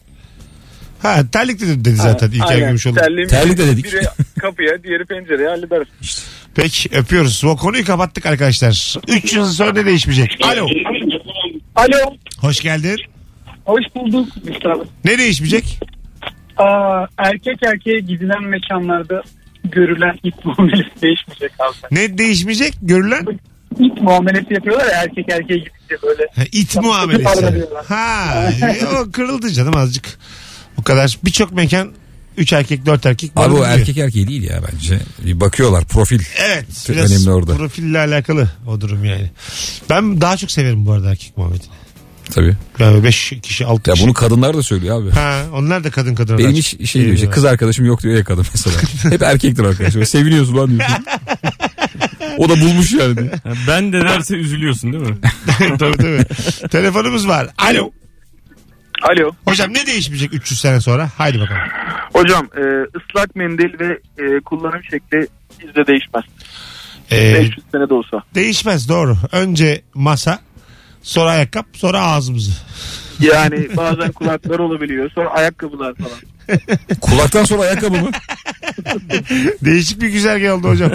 Ha 1.02 1.22
terlik 1.32 1.62
dedi, 1.62 1.86
dedi 1.86 1.96
zaten 1.96 2.28
İlker 2.32 2.46
Aynen. 2.48 2.68
Gümüşoğlu. 2.68 2.96
Terliğin 2.96 3.28
Terlik 3.28 3.58
de 3.58 3.68
dedik. 3.68 3.86
Biri 3.86 4.02
kapıya 4.42 4.84
diğeri 4.84 5.06
pencereye 5.06 5.50
hallederiz. 5.50 5.88
Peki 6.56 6.90
öpüyoruz. 6.98 7.44
O 7.46 7.56
konuyu 7.58 7.86
kapattık 7.86 8.26
arkadaşlar. 8.26 8.96
3 9.08 9.34
yıl 9.34 9.46
sonra 9.46 9.72
ne 9.74 9.86
değişmeyecek? 9.86 10.38
Alo. 10.44 10.68
Alo. 11.76 12.16
Hoş 12.40 12.60
geldin. 12.62 12.98
Hoş 13.66 13.84
bulduk. 13.96 14.28
Mustafa. 14.50 14.84
Ne 15.06 15.18
değişmeyecek? 15.18 15.80
Aa, 16.58 17.06
erkek 17.18 17.64
erkeğe 17.64 18.00
gidilen 18.00 18.44
mekanlarda 18.44 19.24
görülen 19.64 20.20
it 20.24 20.46
muamelesi 20.46 21.02
değişmeyecek 21.02 21.52
abi. 21.60 21.76
Ne 21.96 22.18
değişmeyecek? 22.18 22.74
Görülen 22.82 23.26
İt 23.80 24.02
muamelesi 24.02 24.54
yapıyorlar 24.54 24.86
ya 24.86 24.92
erkek 25.04 25.30
erkeğe 25.30 25.58
gidince 25.60 25.96
böyle. 26.04 26.28
ha, 26.36 26.42
it 26.52 26.76
muamelesi. 26.76 27.66
Ha, 27.88 28.34
e, 28.62 28.86
o 28.86 29.12
kırıldı 29.12 29.50
canım 29.52 29.78
azıcık. 29.78 30.20
Bu 30.78 30.84
kadar. 30.84 31.18
Birçok 31.26 31.52
mekan 31.52 31.92
3 32.38 32.54
erkek 32.54 32.86
4 32.86 33.06
erkek. 33.06 33.32
Abi 33.36 33.54
o 33.54 33.64
erkek 33.64 33.98
erkeği 33.98 34.28
değil 34.28 34.44
ya 34.44 34.62
bence. 34.74 35.00
Bir 35.26 35.40
bakıyorlar 35.40 35.86
profil. 35.86 36.20
Evet. 36.48 36.66
Çok 36.88 36.96
Biraz 36.96 37.12
önemli 37.12 37.32
orada. 37.32 37.56
profille 37.56 38.00
alakalı 38.00 38.50
o 38.68 38.82
durum 38.82 39.06
yani. 39.06 39.32
Ben 39.90 40.22
daha 40.22 40.38
çok 40.38 40.52
severim 40.52 40.86
bu 40.86 40.92
arada 40.92 41.12
erkek 41.12 41.38
muhabbetini. 41.38 41.74
Tabii. 42.32 42.56
Yani 42.80 43.04
5 43.04 43.34
kişi 43.44 43.66
6 43.66 43.90
Ya 43.90 43.94
kişi. 43.94 44.06
bunu 44.06 44.14
kadınlar 44.14 44.58
da 44.58 44.64
söylüyor 44.64 45.02
abi. 45.02 45.12
Ha, 45.12 45.42
onlar 45.54 45.84
da 45.84 45.92
kadın 45.92 46.16
kadın. 46.16 46.38
Benim 46.38 46.52
hiç 46.56 46.90
şey 46.90 47.02
diyor 47.04 47.16
işte 47.16 47.30
kız 47.30 47.46
arkadaşım 47.46 47.86
yok 47.86 48.04
diyor 48.04 48.16
ya 48.18 48.24
kadın 48.24 48.46
mesela. 48.54 48.76
Hep 49.14 49.22
erkektir 49.22 49.64
arkadaş. 49.64 49.96
Böyle 49.96 50.06
Seviniyorsun 50.06 50.58
lan 50.58 50.70
diyorsun. 50.70 51.06
o 52.38 52.50
da 52.50 52.62
bulmuş 52.62 52.92
yani. 52.92 53.30
Ben 53.68 53.94
de 53.94 54.02
derse 54.02 54.36
üzülüyorsun 54.36 54.94
değil 54.94 55.04
mi? 55.04 55.16
tabii 55.80 55.98
tabii. 55.98 56.26
Telefonumuz 56.70 57.28
var. 57.28 57.48
Alo. 57.58 57.92
Alo. 59.10 59.32
Hocam 59.46 59.74
ne 59.74 59.86
değişmeyecek 59.86 60.34
300 60.34 60.60
sene 60.60 60.82
sonra? 60.82 61.10
Haydi 61.18 61.39
bakalım. 61.39 61.62
Hocam 62.13 62.50
e, 62.58 62.62
ıslak 62.98 63.36
mendil 63.36 63.80
ve 63.80 64.00
e, 64.18 64.39
kullanım 64.39 64.84
şekli 64.84 65.28
bizde 65.60 65.88
değişmez. 65.88 66.24
Ee, 67.12 67.34
500 67.34 67.65
sene 67.72 67.89
de 67.89 67.94
olsa. 67.94 68.24
değişmez 68.36 68.89
doğru. 68.89 69.18
Önce 69.32 69.82
masa, 69.94 70.39
sonra 71.02 71.30
ayakkabı, 71.30 71.68
sonra 71.74 72.02
ağzımızı. 72.02 72.52
Yani 73.20 73.68
bazen 73.78 74.12
kulaklar 74.12 74.60
olabiliyor. 74.60 75.12
Sonra 75.15 75.30
ayakkabılar 75.30 75.96
falan. 75.96 76.18
Kulaktan 77.02 77.46
sonra 77.46 77.62
ayakkabı 77.62 77.98
mı? 77.98 78.12
Değişik 79.62 80.02
bir 80.02 80.10
güzergah 80.10 80.54
oldu 80.58 80.70
hocam. 80.70 80.92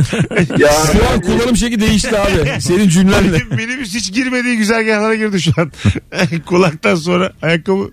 Ya 0.58 0.72
Şu 0.92 1.08
an 1.08 1.20
kullanım 1.20 1.56
şekli 1.56 1.80
değişti 1.80 2.18
abi. 2.18 2.60
Senin 2.60 2.88
cümlenle. 2.88 3.32
Benim 3.32 3.48
minibüs 3.56 3.94
hiç 3.94 4.12
girmediği 4.12 4.56
güzergahlara 4.56 5.14
girdi 5.14 5.42
şu 5.42 5.52
an. 5.56 5.72
Kulaktan 6.46 6.94
sonra 6.94 7.32
ayakkabı 7.42 7.90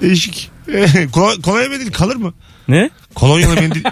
değişik. 0.00 0.50
Kolay, 1.12 1.40
kolay 1.40 1.68
mendil 1.68 1.92
kalır 1.92 2.16
mı? 2.16 2.34
Ne? 2.68 2.90
Kolonyalı 3.14 3.54
mendil 3.54 3.82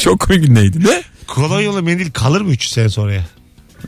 Çok 0.00 0.20
komik 0.20 0.48
neydi? 0.48 0.84
Ne? 0.84 1.02
kolonyalı 1.26 1.82
mendil 1.82 2.10
kalır 2.10 2.40
mı 2.40 2.50
300 2.50 2.72
sene 2.72 2.88
sonra 2.88 3.12
ya? 3.14 3.24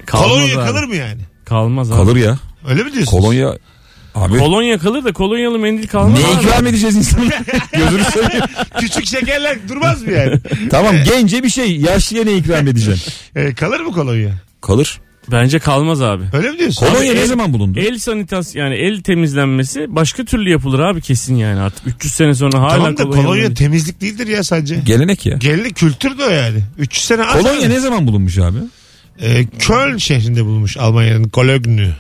Kalmaz 0.07 0.29
Kolonya 0.29 0.59
abi. 0.61 0.67
kalır 0.67 0.85
mı 0.85 0.97
yani? 0.97 1.21
Kalmaz 1.45 1.91
abi. 1.91 1.97
Kalır 1.97 2.17
ya. 2.17 2.39
Öyle 2.69 2.83
mi 2.85 2.93
diyorsun? 2.93 3.11
Kolonya 3.11 3.59
Abi 4.15 4.39
Kolonya 4.39 4.79
kalır 4.79 5.05
da 5.05 5.13
kolonyalı 5.13 5.59
mendil 5.59 5.89
kalmaz. 5.89 6.19
ne 6.19 6.41
ikram 6.43 6.67
edeceğiz 6.67 6.97
insanlara? 6.97 7.39
Gözünü 7.73 8.05
seveyim. 8.05 8.45
Küçük 8.81 9.07
şekerler 9.07 9.59
durmaz 9.69 10.03
mı 10.03 10.13
yani? 10.13 10.41
Tamam 10.71 10.95
gence 11.05 11.43
bir 11.43 11.49
şey 11.49 11.77
yaşlıya 11.77 12.25
ne 12.25 12.37
ikram 12.37 12.69
edeceksin? 12.69 13.13
Ee, 13.37 13.55
kalır 13.55 13.81
mı 13.81 13.93
kolonya? 13.93 14.31
Kalır. 14.61 15.01
Bence 15.33 15.59
kalmaz 15.59 16.03
abi. 16.03 16.25
Öyle 16.33 16.51
mi 16.51 16.59
diyorsun? 16.59 16.87
Kolonya 16.87 17.13
ne 17.13 17.21
el- 17.21 17.27
zaman 17.27 17.53
bulundu? 17.53 17.79
El 17.81 17.99
sanitas 17.99 18.55
yani 18.55 18.75
el 18.75 19.03
temizlenmesi 19.03 19.87
başka 19.89 20.25
türlü 20.25 20.51
yapılır 20.51 20.79
abi 20.79 21.01
kesin 21.01 21.37
yani 21.37 21.61
artık 21.61 21.87
300 21.87 22.15
sene 22.15 22.35
sonra 22.35 22.61
hala 22.61 22.71
tamam 22.75 22.97
da 22.97 23.03
kolonya. 23.05 23.23
kolonya 23.23 23.55
temizlik 23.55 24.01
değildir 24.01 24.27
ya 24.27 24.45
sadece. 24.45 24.77
Gelenek 24.87 25.27
ya. 25.27 25.37
Gelenek 25.37 25.77
kültür 25.77 26.19
de 26.19 26.25
o 26.25 26.31
yani. 26.31 26.59
300 26.79 27.05
sene 27.05 27.25
az. 27.25 27.43
Kolonya 27.43 27.69
ne 27.69 27.81
zaman 27.81 28.07
bulunmuş 28.07 28.39
abi? 28.39 28.59
Ee, 29.21 29.47
Köln 29.59 29.97
şehrinde 29.97 30.45
bulunmuş 30.45 30.77
Almanya'nın 30.77 31.29
Kologne 31.29 31.91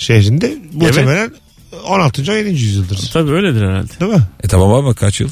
şehrinde. 0.00 0.58
Muhtemelen 0.72 1.30
16. 1.84 2.22
17. 2.32 2.48
yüzyıldır. 2.50 3.10
Tabii 3.12 3.30
öyledir 3.30 3.62
herhalde. 3.66 4.00
Değil 4.00 4.12
mi? 4.12 4.22
E 4.44 4.48
tamam 4.48 4.72
abi 4.72 4.94
kaç 4.94 5.20
yıl? 5.20 5.28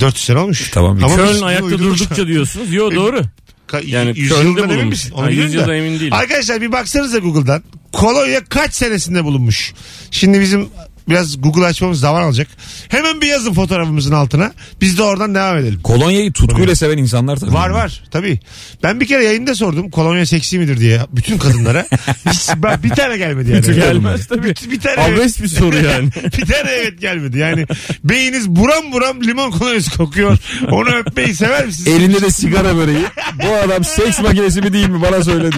400 0.00 0.24
sene 0.24 0.38
olmuş. 0.38 0.70
Tamam. 0.70 0.98
Ama 1.04 1.16
Köln 1.16 1.34
biz 1.34 1.42
ayakta 1.42 1.70
durdukça 1.78 2.26
diyorsunuz. 2.26 2.72
Yo 2.72 2.94
doğru. 2.94 3.22
Ka- 3.68 3.86
Yani 3.86 4.12
yüzyıldan 4.18 4.70
emin 4.70 4.86
misin? 4.86 5.12
Onu 5.12 5.26
Ha, 5.26 5.30
yüzyılda 5.30 5.68
da. 5.68 5.74
emin 5.76 6.00
değilim. 6.00 6.12
Arkadaşlar 6.12 6.60
bir 6.60 6.72
baksanıza 6.72 7.18
Google'dan. 7.18 7.62
Kolonya 7.92 8.44
kaç 8.44 8.74
senesinde 8.74 9.24
bulunmuş? 9.24 9.72
Şimdi 10.10 10.40
bizim 10.40 10.68
biraz 11.08 11.40
Google 11.42 11.64
açmamız 11.64 12.00
zaman 12.00 12.22
alacak. 12.22 12.48
Hemen 12.88 13.20
bir 13.20 13.26
yazın 13.26 13.52
fotoğrafımızın 13.52 14.12
altına. 14.12 14.52
Biz 14.80 14.98
de 14.98 15.02
oradan 15.02 15.34
devam 15.34 15.56
edelim. 15.56 15.80
Kolonyayı 15.82 16.32
tutkuyla 16.32 16.74
seven 16.74 16.98
insanlar 16.98 17.36
tabii. 17.36 17.52
Var 17.52 17.70
var 17.70 18.02
tabii. 18.10 18.40
Ben 18.82 19.00
bir 19.00 19.06
kere 19.06 19.24
yayında 19.24 19.54
sordum 19.54 19.90
kolonya 19.90 20.26
seksi 20.26 20.58
midir 20.58 20.80
diye 20.80 21.00
bütün 21.12 21.38
kadınlara. 21.38 21.86
Hiç, 22.30 22.48
ben, 22.56 22.82
bir 22.82 22.90
tane 22.90 23.16
gelmedi 23.16 23.50
yani. 23.50 23.74
Gelmez 23.74 24.26
tabii. 24.26 24.42
Bir, 24.48 24.70
bir 24.70 24.80
tane 24.80 25.00
Abes 25.00 25.42
bir 25.42 25.48
soru 25.48 25.76
yani. 25.76 26.10
bir 26.38 26.46
tane 26.46 26.70
evet 26.70 27.00
gelmedi. 27.00 27.38
Yani 27.38 27.66
beyiniz 28.04 28.48
buram 28.48 28.92
buram 28.92 29.22
limon 29.22 29.50
kolonyası 29.50 29.96
kokuyor. 29.96 30.38
Onu 30.70 30.88
öpmeyi 30.88 31.34
sever 31.34 31.66
misiniz? 31.66 31.88
Elinde 31.88 32.20
de 32.20 32.30
sigara 32.30 32.76
böreği. 32.76 33.04
Bu 33.42 33.54
adam 33.54 33.84
seks 33.84 34.20
makinesi 34.20 34.60
mi 34.60 34.72
değil 34.72 34.88
mi 34.88 35.02
bana 35.02 35.24
söyledi. 35.24 35.56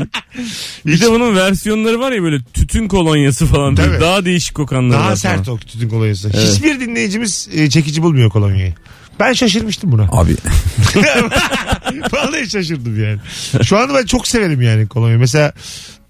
Bir 0.86 1.00
de 1.00 1.10
bunun 1.10 1.36
versiyonları 1.36 2.00
var 2.00 2.12
ya 2.12 2.22
böyle 2.22 2.42
tütün 2.54 2.88
kolonyası 2.88 3.46
falan. 3.46 3.74
Tabii. 3.74 4.00
Daha 4.00 4.24
değişik 4.24 4.54
kokanları 4.54 5.00
Daha 5.00 5.10
var 5.10 5.16
sert 5.16 5.39
falan. 5.44 5.56
o 5.56 5.60
tütün 5.60 5.88
kolonyası. 5.88 6.28
Hiçbir 6.28 6.80
dinleyicimiz 6.80 7.48
e, 7.52 7.70
çekici 7.70 8.02
bulmuyor 8.02 8.30
kolonyayı. 8.30 8.74
Ben 9.20 9.32
şaşırmıştım 9.32 9.92
buna. 9.92 10.02
Abi 10.02 10.36
Vallahi 12.12 12.50
şaşırdım 12.50 13.04
yani. 13.04 13.18
Şu 13.64 13.78
anda 13.78 13.94
ben 13.94 14.06
çok 14.06 14.28
severim 14.28 14.62
yani 14.62 14.88
kolonya. 14.88 15.18
Mesela 15.18 15.52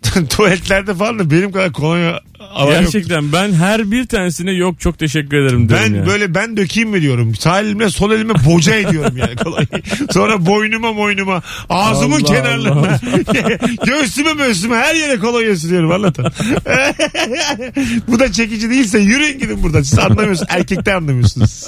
tuvaletlerde 0.31 0.95
falan 0.95 1.19
da 1.19 1.31
benim 1.31 1.53
kadar 1.53 1.73
kolonya 1.73 2.21
yok. 2.41 2.69
Gerçekten 2.71 3.33
ben 3.33 3.53
her 3.53 3.91
bir 3.91 4.07
tanesine 4.07 4.53
yok 4.53 4.81
çok 4.81 4.99
teşekkür 4.99 5.37
ederim 5.37 5.69
derim 5.69 5.81
Ben 5.93 5.95
yani. 5.97 6.07
böyle 6.07 6.35
ben 6.35 6.57
dökeyim 6.57 6.91
mi 6.91 7.03
diyorum. 7.03 7.35
Sağ 7.35 7.61
elimle 7.61 7.91
sol 7.91 8.13
elime 8.13 8.35
boca 8.47 8.75
ediyorum 8.75 9.17
yani 9.17 9.37
kolonyayı. 9.45 9.83
Sonra 10.11 10.47
boynuma 10.47 10.97
boynuma 10.97 11.43
ağzımın 11.69 12.21
Allah 12.21 12.35
kenarlarına 12.35 13.01
göğsüme 13.87 14.33
göğsüme 14.33 14.77
her 14.77 14.95
yere 14.95 15.19
kolonya 15.19 15.57
sürüyorum 15.57 15.91
anlatın. 15.91 16.25
Bu 18.09 18.19
da 18.19 18.33
çekici 18.33 18.71
değilse 18.71 18.99
yürüyün 18.99 19.39
gidin 19.39 19.63
buradan. 19.63 19.83
Siz 19.83 19.99
anlamıyorsunuz. 19.99 20.51
Erkekte 20.51 20.95
anlamıyorsunuz. 20.95 21.67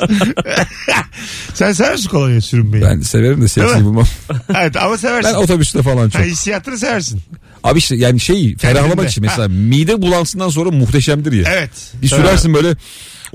Sen 1.54 1.72
sever 1.72 1.92
misin 1.92 2.08
kolonya 2.08 2.40
sürünmeyi? 2.40 2.84
ben 2.84 3.00
severim 3.00 3.40
de 3.42 3.78
mi? 3.78 3.84
bulmam. 3.84 4.06
Evet 4.58 4.76
ama 4.76 4.98
seversin. 4.98 5.30
Ben 5.34 5.38
otobüste 5.38 5.82
falan 5.82 6.10
çok. 6.10 6.22
Ha, 6.22 6.24
hissiyatını 6.24 6.78
seversin. 6.78 7.20
Abi 7.64 7.78
işte 7.78 7.96
yani 7.96 8.20
şey 8.20 8.56
ferahlamak 8.56 9.10
için 9.10 9.24
mesela 9.24 9.48
mide 9.48 10.02
bulantısından 10.02 10.48
sonra 10.48 10.61
muhteşemdir 10.70 11.32
ya. 11.32 11.52
Evet. 11.52 11.70
Bir 12.02 12.08
sürersin 12.08 12.54
böyle 12.54 12.76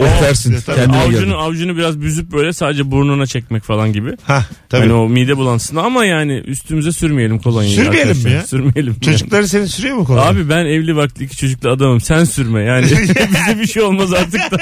dersin 0.05 0.57
tabii. 0.65 0.75
kendine 0.77 0.97
Avcunu, 0.97 1.19
geldin. 1.19 1.31
avcunu 1.31 1.77
biraz 1.77 2.01
büzüp 2.01 2.31
böyle 2.31 2.53
sadece 2.53 2.91
burnuna 2.91 3.25
çekmek 3.25 3.63
falan 3.63 3.93
gibi. 3.93 4.11
Ha 4.23 4.45
tabii. 4.69 4.81
Hani 4.81 4.93
o 4.93 5.09
mide 5.09 5.37
bulantısında 5.37 5.81
ama 5.81 6.05
yani 6.05 6.33
üstümüze 6.33 6.91
sürmeyelim 6.91 7.39
kolonyayı. 7.39 7.75
Sürmeyelim 7.75 8.07
mi 8.07 8.11
arkadaşlar. 8.11 8.31
ya? 8.31 8.47
Sürmeyelim. 8.47 8.99
Çocukları 8.99 9.47
senin 9.47 9.65
sürüyor 9.65 9.95
mu 9.95 10.05
kolonya? 10.05 10.25
Abi 10.25 10.49
ben 10.49 10.65
evli 10.65 10.95
vakti 10.95 11.23
iki 11.23 11.37
çocuklu 11.37 11.69
adamım. 11.69 12.01
Sen 12.01 12.23
sürme 12.23 12.61
yani. 12.63 12.85
Bize 12.91 13.59
bir 13.61 13.67
şey 13.67 13.83
olmaz 13.83 14.13
artık 14.13 14.51
da. 14.51 14.57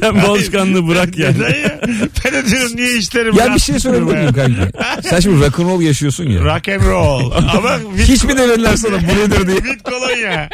Sen 0.00 0.22
bu 0.22 0.26
alışkanlığı 0.26 0.88
bırak 0.88 1.18
yani. 1.18 1.34
Neden 1.38 1.62
ya? 1.62 1.80
Ben 2.24 2.32
de 2.32 2.46
diyorum 2.50 2.70
niye 2.76 2.96
işlerim 2.98 3.34
Ya 3.36 3.54
bir 3.54 3.60
şey 3.60 3.74
ya? 3.84 3.90
miyim 4.00 4.32
kanki? 4.32 4.60
Sen 5.08 5.20
şimdi 5.20 5.44
rock'n'roll 5.46 5.80
yaşıyorsun 5.80 6.24
ya. 6.24 6.40
Rock 6.44 6.68
and 6.68 6.82
roll. 6.82 7.30
Ama 7.32 7.78
Hiç 7.98 8.24
mi 8.24 8.36
demediler 8.36 8.76
sana 8.76 8.96
bu 8.96 9.18
nedir 9.20 9.46
diye? 9.46 9.56
with 9.56 9.82
kolonya. 9.82 10.48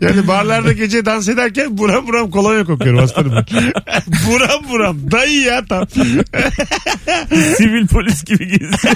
yani 0.00 0.28
barlarda 0.28 0.72
gece 0.72 1.06
dans 1.06 1.28
ederken 1.52 1.78
buram 1.78 2.06
buram 2.06 2.30
kolonya 2.30 2.64
kokuyorum 2.64 2.98
aslanım 3.04 3.32
ben. 3.32 3.44
buram 4.26 4.70
buram. 4.70 5.10
Dayı 5.10 5.40
ya 5.40 5.64
tam. 5.64 5.88
Sivil 7.56 7.86
polis 7.86 8.24
gibi 8.24 8.48
geziyor. 8.48 8.94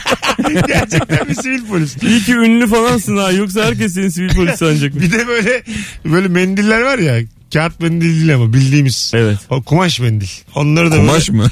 Gerçekten 0.66 1.29
bir 1.29 1.35
sivil 1.35 1.66
polis. 1.66 2.03
İyi 2.03 2.21
ki 2.21 2.33
ünlü 2.33 2.66
falansın 2.66 3.16
ha. 3.16 3.33
Yoksa 3.33 3.64
herkes 3.64 3.95
seni 3.95 4.11
sivil 4.11 4.35
polis 4.35 4.59
sanacak. 4.59 5.01
Bir 5.01 5.12
de 5.12 5.27
böyle 5.27 5.62
böyle 6.05 6.29
mendiller 6.29 6.83
var 6.83 6.99
ya. 6.99 7.21
Kağıt 7.55 7.81
mendil 7.81 8.21
değil 8.21 8.35
ama 8.35 8.53
bildiğimiz. 8.53 9.12
Evet. 9.14 9.38
O 9.51 9.62
kumaş 9.62 10.01
mendil. 10.01 10.29
Onları 10.55 10.90
da 10.90 10.97
Kumaş 10.97 11.31
mı? 11.31 11.51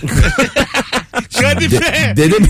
Kadife. 1.52 1.80
De- 1.80 2.16
dede 2.16 2.38
mi? 2.38 2.48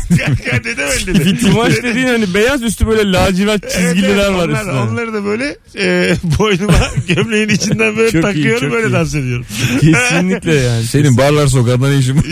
Dede 0.65 0.85
mendili. 0.87 1.41
Kumaş 1.53 1.73
dediğin 1.83 2.07
hani 2.07 2.35
beyaz 2.35 2.63
üstü 2.63 2.87
böyle 2.87 3.13
lacivert 3.13 3.71
çizgililer 3.71 4.09
Evet, 4.09 4.19
evet, 4.19 4.35
var 4.35 4.49
onlar, 4.49 4.59
üstünde. 4.61 4.73
Onları 4.79 5.13
da 5.15 5.25
böyle 5.25 5.57
e, 5.79 6.17
boynuma 6.39 6.75
gömleğin 7.09 7.49
içinden 7.49 7.97
böyle 7.97 8.11
Çok 8.11 8.21
iyi, 8.21 8.23
takıyorum 8.23 8.61
çok 8.61 8.73
böyle 8.73 8.87
iyi. 8.89 8.93
dans 8.93 9.15
ediyorum. 9.15 9.47
Kesinlikle 9.81 10.55
yani. 10.55 10.85
Senin 10.85 11.17
barlar 11.17 11.47
sokağında 11.47 11.89
ne 11.89 11.99
işin 11.99 12.17
var? 12.17 12.25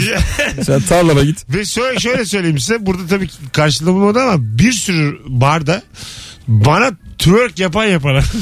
Sen 0.62 0.80
tarlana 0.80 1.22
git. 1.24 1.54
Ve 1.54 1.64
şöyle, 1.64 2.00
şöyle 2.00 2.24
söyleyeyim 2.24 2.58
size 2.58 2.86
burada 2.86 3.06
tabii 3.06 3.28
ki 3.28 3.36
karşılığım 3.52 3.96
olmadı 3.96 4.20
ama 4.20 4.34
bir 4.58 4.72
sürü 4.72 5.18
barda 5.28 5.82
bana 6.48 6.90
twerk 7.18 7.58
yapan 7.58 7.84
yapana. 7.84 8.22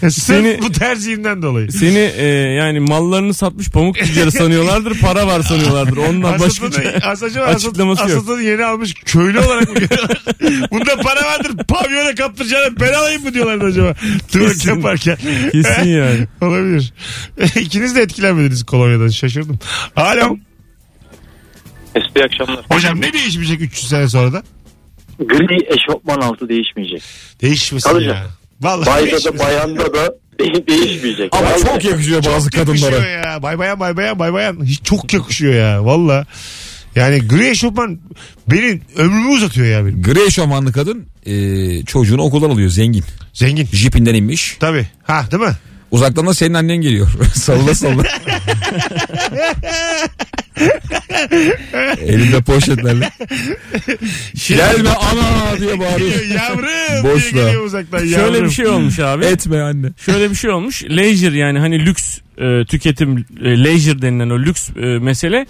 Sırf 0.00 0.12
Seni- 0.12 0.58
bu 0.62 0.72
tercihimden 0.72 1.42
dolayı. 1.42 1.72
Seni 1.72 1.98
e, 2.16 2.26
yani 2.52 2.80
mallarını 2.80 3.34
satmış 3.34 3.70
pamuk 3.70 3.96
tüccarı 3.96 4.32
sanıyorlardır, 4.32 5.00
para 5.00 5.26
var 5.26 5.42
sanıyorlardır. 5.42 5.96
Ondan 5.96 6.32
başka 6.40 6.66
Asatını, 6.66 7.04
asacı 7.04 7.44
açıklaması 7.44 8.02
yok. 8.02 8.10
Asatını 8.10 8.42
yeni 8.42 8.64
almış 8.64 8.94
köylü 8.94 9.38
olarak 9.38 9.68
mı 9.68 9.74
görüyorlar? 9.74 10.22
Bunda 10.70 10.96
para 10.96 11.24
vardır 11.24 11.56
pavyona 11.68 12.14
kaptıracağına 12.14 12.80
ben 12.80 12.92
alayım 12.92 13.22
mı 13.22 13.34
diyorlardı 13.34 13.64
acaba? 13.64 13.94
Twerk 14.18 14.48
Kesin. 14.52 14.74
yaparken. 14.74 15.16
kesin 15.52 15.88
yani. 15.98 16.26
Olabilir. 16.40 16.92
İkiniz 17.60 17.96
de 17.96 18.02
etkilenmediniz 18.02 18.64
kolonyadan 18.66 19.08
şaşırdım. 19.08 19.58
Alo. 19.96 20.36
İyi 22.16 22.24
akşamlar. 22.24 22.64
Hocam 22.70 23.00
ne 23.00 23.12
değişmeyecek 23.12 23.60
300 23.60 23.88
sene 23.88 24.08
sonra 24.08 24.32
da? 24.32 24.42
Gri 25.18 25.58
eşofman 25.74 26.20
altı 26.20 26.48
değişmeyecek. 26.48 27.02
Değişmesin 27.42 27.90
Tabii 27.90 28.04
ya. 28.04 28.26
Vallahi 28.60 28.86
Bayda 28.86 29.06
da 29.06 29.10
değişmesin. 29.10 29.38
bayanda 29.38 29.94
da 29.94 30.06
de- 30.40 30.66
değişmeyecek. 30.66 31.36
Ama 31.36 31.48
çok 31.58 31.84
yakışıyor 31.84 32.24
bazı 32.24 32.50
Çok 32.50 32.58
yakışıyor 32.68 32.92
kadınlara. 32.92 33.08
ya. 33.10 33.42
Bay 33.42 33.58
bayan 33.58 33.80
bay 33.80 33.96
bayan 33.96 34.18
bay 34.18 34.32
bayan. 34.32 34.64
Hiç 34.64 34.82
çok 34.84 35.12
yakışıyor 35.14 35.54
ya. 35.54 35.84
Valla. 35.84 36.26
Yani 36.96 37.28
gri 37.28 37.48
eşofman 37.48 37.98
benim 38.46 38.82
ömrümü 38.96 39.28
uzatıyor 39.28 39.66
ya 39.66 39.86
benim. 39.86 40.02
Gri 40.02 40.22
eşofmanlı 40.26 40.72
kadın 40.72 41.06
e, 41.26 41.84
çocuğunu 41.84 42.22
okuldan 42.22 42.50
alıyor 42.50 42.70
zengin. 42.70 43.04
Zengin. 43.32 43.68
Jipinden 43.72 44.14
inmiş. 44.14 44.56
Tabii. 44.60 44.86
Ha 45.02 45.24
değil 45.30 45.42
mi? 45.42 45.52
Uzaktan 45.90 46.26
da 46.26 46.34
senin 46.34 46.54
annen 46.54 46.76
geliyor. 46.76 47.08
salla 47.34 47.74
salla. 47.74 48.02
Elinde 52.06 52.40
poşetlerle. 52.40 53.10
Gelme 54.48 54.90
ana 54.90 55.60
diye 55.60 55.78
bağırıyor. 55.80 56.24
Yavrum 56.34 57.12
Boş 57.14 57.32
diye 57.32 57.42
ver. 57.42 57.46
geliyor 57.48 57.64
uzaktan 57.64 58.04
yavrum. 58.04 58.10
Şöyle 58.32 58.44
bir 58.44 58.50
şey 58.50 58.66
olmuş 58.66 58.98
abi. 58.98 59.24
Etme 59.24 59.60
anne. 59.60 59.86
Şöyle 59.96 60.30
bir 60.30 60.34
şey 60.34 60.50
olmuş. 60.50 60.84
Leisure 60.84 61.38
yani 61.38 61.58
hani 61.58 61.86
lüks 61.86 62.18
e, 62.38 62.64
tüketim 62.64 63.24
e, 63.44 63.64
leisure 63.64 64.02
denilen 64.02 64.30
o 64.30 64.38
lüks 64.38 64.70
e, 64.70 64.80
mesele 64.80 65.46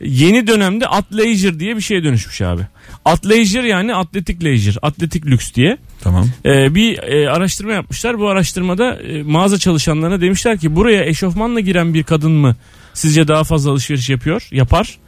yeni 0.00 0.46
dönemde 0.46 0.86
at 0.86 1.04
leisure 1.16 1.60
diye 1.60 1.76
bir 1.76 1.80
şeye 1.80 2.04
dönüşmüş 2.04 2.40
abi. 2.42 2.62
At 3.04 3.28
leisure 3.28 3.68
yani 3.68 3.94
atletik 3.94 4.44
leisure, 4.44 4.78
atletik 4.82 5.26
lüks 5.26 5.54
diye. 5.54 5.78
Tamam. 6.00 6.28
E, 6.44 6.74
bir 6.74 6.98
e, 6.98 7.30
araştırma 7.30 7.72
yapmışlar. 7.72 8.18
Bu 8.18 8.28
araştırmada 8.28 8.94
e, 8.94 9.22
mağaza 9.22 9.58
çalışanlarına 9.58 10.20
demişler 10.20 10.58
ki 10.58 10.76
buraya 10.76 11.04
eşofmanla 11.04 11.60
giren 11.60 11.94
bir 11.94 12.02
kadın 12.02 12.32
mı 12.32 12.56
sizce 12.94 13.28
daha 13.28 13.44
fazla 13.44 13.70
alışveriş 13.70 14.10
yapıyor, 14.10 14.48
yapar? 14.50 14.98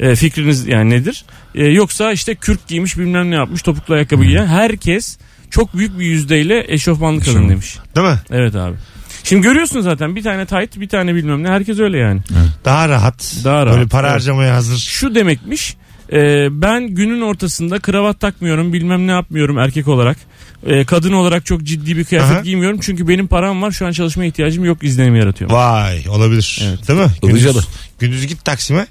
E, 0.00 0.14
fikriniz 0.14 0.66
yani 0.66 0.90
nedir? 0.90 1.24
E, 1.54 1.66
yoksa 1.66 2.12
işte 2.12 2.34
kürk 2.34 2.68
giymiş 2.68 2.98
bilmem 2.98 3.30
ne 3.30 3.34
yapmış 3.34 3.62
topuklu 3.62 3.94
ayakkabı 3.94 4.24
giyen 4.24 4.46
herkes 4.46 5.18
çok 5.50 5.76
büyük 5.76 5.98
bir 5.98 6.06
yüzdeyle 6.06 6.64
eşofmanlı 6.68 7.20
kadın 7.20 7.48
demiş. 7.48 7.78
Değil 7.96 8.06
mi? 8.08 8.18
Evet 8.30 8.54
abi. 8.54 8.76
Şimdi 9.24 9.42
görüyorsun 9.42 9.80
zaten 9.80 10.16
bir 10.16 10.22
tane 10.22 10.46
tight 10.46 10.80
bir 10.80 10.88
tane 10.88 11.14
bilmem 11.14 11.42
ne 11.42 11.48
herkes 11.48 11.78
öyle 11.78 11.98
yani. 11.98 12.20
Daha 12.64 12.88
rahat. 12.88 13.36
Daha 13.44 13.66
Böyle 13.66 13.76
rahat, 13.76 13.90
para 13.90 14.06
evet. 14.06 14.14
harcamaya 14.14 14.54
hazır. 14.54 14.78
Şu 14.78 15.14
demekmiş 15.14 15.76
Ee, 16.12 16.48
ben 16.50 16.86
günün 16.86 17.20
ortasında 17.20 17.78
kravat 17.78 18.20
takmıyorum 18.20 18.72
bilmem 18.72 19.06
ne 19.06 19.10
yapmıyorum 19.10 19.58
erkek 19.58 19.88
olarak. 19.88 20.16
Ee, 20.66 20.84
kadın 20.84 21.12
olarak 21.12 21.46
çok 21.46 21.62
ciddi 21.62 21.96
bir 21.96 22.04
kıyafet 22.04 22.36
Aha. 22.36 22.40
giymiyorum. 22.40 22.78
Çünkü 22.82 23.08
benim 23.08 23.26
param 23.26 23.62
var 23.62 23.70
şu 23.70 23.86
an 23.86 23.92
çalışmaya 23.92 24.26
ihtiyacım 24.26 24.64
yok 24.64 24.84
izlenimi 24.84 25.18
yaratıyorum. 25.18 25.56
Vay 25.56 26.04
olabilir. 26.08 26.62
Değil 26.88 26.98
mi? 26.98 27.06
Gündüz, 27.22 27.42
Ilıcalı. 27.42 27.64
gündüz 27.98 28.26
git 28.26 28.44
Taksim'e. 28.44 28.86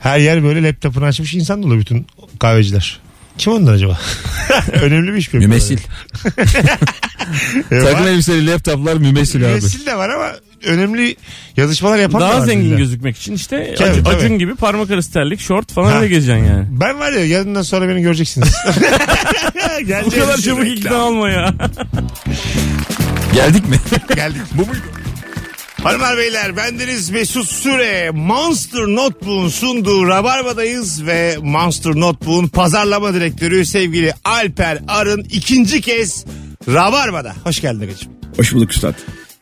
Her 0.00 0.18
yer 0.18 0.42
böyle 0.44 0.62
laptopunu 0.68 1.04
açmış 1.04 1.34
insan 1.34 1.62
dolu 1.62 1.78
bütün 1.78 2.06
kahveciler. 2.38 3.00
Kim 3.38 3.52
onlar 3.52 3.72
acaba? 3.74 3.98
Önemli 4.72 5.12
bir 5.12 5.18
iş 5.18 5.32
mi? 5.32 5.38
Mümessil. 5.40 5.78
E, 7.70 7.78
Takım 7.80 8.06
elbiseli 8.08 8.46
laptoplar 8.50 8.94
mümessil 8.94 9.40
abi. 9.44 9.46
Mümessil 9.48 9.86
de 9.86 9.96
var 9.96 10.08
ama 10.08 10.32
önemli 10.64 11.16
yazışmalar 11.56 11.98
yapan 11.98 12.20
da 12.20 12.24
Daha 12.28 12.40
var 12.40 12.46
zengin 12.46 12.64
bizde. 12.64 12.76
gözükmek 12.76 13.16
için 13.16 13.34
işte 13.34 13.74
Tabii, 13.78 13.90
Acun, 13.90 14.04
tabii. 14.04 14.16
Acun 14.16 14.38
gibi 14.38 14.54
parmak 14.54 14.90
arası 14.90 15.12
terlik, 15.12 15.40
şort 15.40 15.72
falan 15.72 15.90
Ha. 15.90 15.96
öyle 15.98 16.08
gezeceksin 16.08 16.44
yani. 16.44 16.66
Ben 16.70 16.98
var 16.98 17.12
ya 17.12 17.24
yarından 17.26 17.62
sonra 17.62 17.88
beni 17.88 18.02
göreceksiniz. 18.02 18.48
Bu 19.54 19.86
Geleceğim 19.86 20.26
kadar 20.26 20.36
çabuk 20.38 20.66
ikna 20.66 21.04
olma 21.04 21.30
ya. 21.30 21.54
Geldik 23.34 23.68
mi? 23.68 23.76
Geldik. 24.14 24.40
Bu 24.54 24.66
muydu? 24.66 24.78
Hanımlar 25.82 26.16
beyler 26.18 26.56
bendeniz 26.56 27.10
Mesut 27.10 27.48
Süre 27.50 28.10
Monster 28.10 28.80
Notebook'un 28.82 29.48
sunduğu 29.48 30.08
Rabarba'dayız 30.08 31.06
ve 31.06 31.36
Monster 31.42 31.92
Notebook'un 31.94 32.48
pazarlama 32.48 33.14
direktörü 33.14 33.66
sevgili 33.66 34.12
Alper 34.24 34.78
Arın 34.88 35.20
ikinci 35.30 35.80
kez 35.80 36.24
Rabarba'da. 36.68 37.34
Hoş 37.44 37.60
geldin 37.60 37.80
Agacığım. 37.80 38.12
Hoş 38.36 38.54
bulduk 38.54 38.72
üstad. 38.72 38.94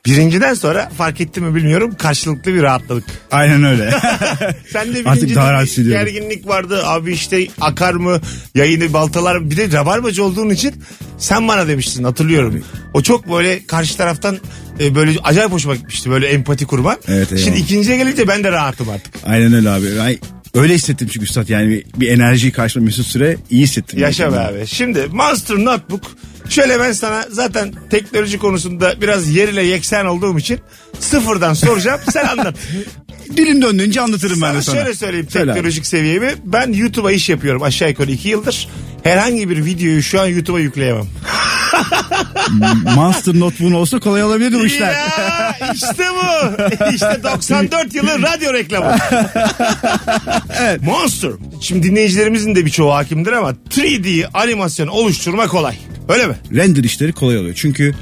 Birinciden 0.06 0.54
sonra 0.54 0.88
fark 0.98 1.20
etti 1.20 1.40
mi 1.40 1.54
bilmiyorum 1.54 1.94
karşılıklı 1.98 2.54
bir 2.54 2.62
rahatladık. 2.62 3.04
Aynen 3.30 3.64
öyle. 3.64 3.90
Sen 4.72 4.94
de 4.94 5.02
Artık 5.04 5.34
daha 5.34 5.52
rahat 5.52 5.62
bir 5.64 5.68
hissediyorum. 5.68 6.04
gerginlik 6.04 6.48
vardı. 6.48 6.80
Abi 6.86 7.12
işte 7.12 7.46
akar 7.60 7.94
mı 7.94 8.20
yayını 8.54 8.92
baltalar 8.92 9.36
mı? 9.36 9.50
Bir 9.50 9.56
de 9.56 9.72
rabarbacı 9.72 10.24
olduğun 10.24 10.50
için 10.50 10.74
sen 11.18 11.48
bana 11.48 11.68
demiştin 11.68 12.04
hatırlıyorum. 12.04 12.64
O 12.94 13.02
çok 13.02 13.32
böyle 13.32 13.66
karşı 13.66 13.96
taraftan 13.96 14.38
e, 14.80 14.94
böyle 14.94 15.18
acayip 15.24 15.52
hoşuma 15.52 15.74
gitmişti 15.76 16.10
böyle 16.10 16.26
empati 16.26 16.66
kurman. 16.66 16.96
Evet, 17.08 17.32
eyvallah. 17.32 17.44
Şimdi 17.44 17.58
ikinciye 17.58 17.96
gelince 17.96 18.28
ben 18.28 18.44
de 18.44 18.52
rahatım 18.52 18.88
artık. 18.88 19.14
Aynen 19.26 19.52
öyle 19.52 19.70
abi. 19.70 19.86
Ben 19.98 20.16
öyle 20.62 20.74
hissettim 20.74 21.08
çünkü 21.12 21.24
üstad 21.26 21.48
yani 21.48 21.68
bir, 21.70 21.84
bir 22.00 22.08
enerjiyi 22.08 22.52
karşıma 22.52 22.84
Mesut 22.84 23.06
Süre 23.06 23.36
iyi 23.50 23.62
hissettim. 23.62 23.98
Yaşa 24.00 24.32
be 24.32 24.38
abi. 24.38 24.66
Şimdi 24.66 25.06
Monster 25.12 25.56
Notebook 25.56 26.02
şöyle 26.48 26.80
ben 26.80 26.92
sana 26.92 27.24
zaten 27.30 27.72
teknoloji 27.90 28.38
konusunda 28.38 29.00
biraz 29.00 29.28
yer 29.28 29.48
ile 29.48 29.62
yeksen 29.62 30.04
olduğum 30.04 30.38
için 30.38 30.61
sıfırdan 31.00 31.54
soracağım 31.54 32.00
sen 32.12 32.24
anlat. 32.26 32.54
Dilim 33.37 33.62
döndüğünce 33.62 34.00
anlatırım 34.00 34.42
ben 34.42 34.54
de 34.54 34.62
sana. 34.62 34.76
şöyle 34.76 34.94
söyleyeyim 34.94 35.26
Söyle 35.30 35.50
abi. 35.50 35.54
teknolojik 35.54 35.87
seviyemi. 35.87 36.35
Ben 36.44 36.72
YouTube'a 36.72 37.12
iş 37.12 37.28
yapıyorum 37.28 37.62
aşağı 37.62 37.88
yukarı 37.88 38.11
iki 38.11 38.28
yıldır. 38.28 38.68
Herhangi 39.02 39.50
bir 39.50 39.64
videoyu 39.64 40.02
şu 40.02 40.20
an 40.20 40.26
YouTube'a 40.26 40.61
yükleyemem. 40.61 41.07
Monster 42.94 43.35
Notebook'un 43.35 43.72
olsa 43.74 44.00
kolay 44.00 44.24
olabilirdi 44.24 44.59
bu 44.61 44.66
işler. 44.66 44.92
Ya 44.92 45.54
işte 45.74 46.04
bu. 46.11 46.94
İşte 46.94 47.20
94 47.22 47.94
yılı 47.94 48.22
radyo 48.22 48.52
reklamı. 48.52 48.96
Monster. 50.80 51.30
Şimdi 51.61 51.83
dinleyicilerimizin 51.90 52.54
de 52.54 52.66
birçoğu 52.66 52.94
hakimdir 52.94 53.33
ama 53.33 53.50
3D 53.70 54.26
animasyon 54.35 54.87
oluşturma 54.88 55.48
kolay. 55.48 55.76
Öyle 56.08 56.26
mi? 56.26 56.34
Render 56.54 56.84
işleri 56.84 57.12
kolay 57.12 57.38
oluyor. 57.38 57.54
Çünkü 57.54 57.94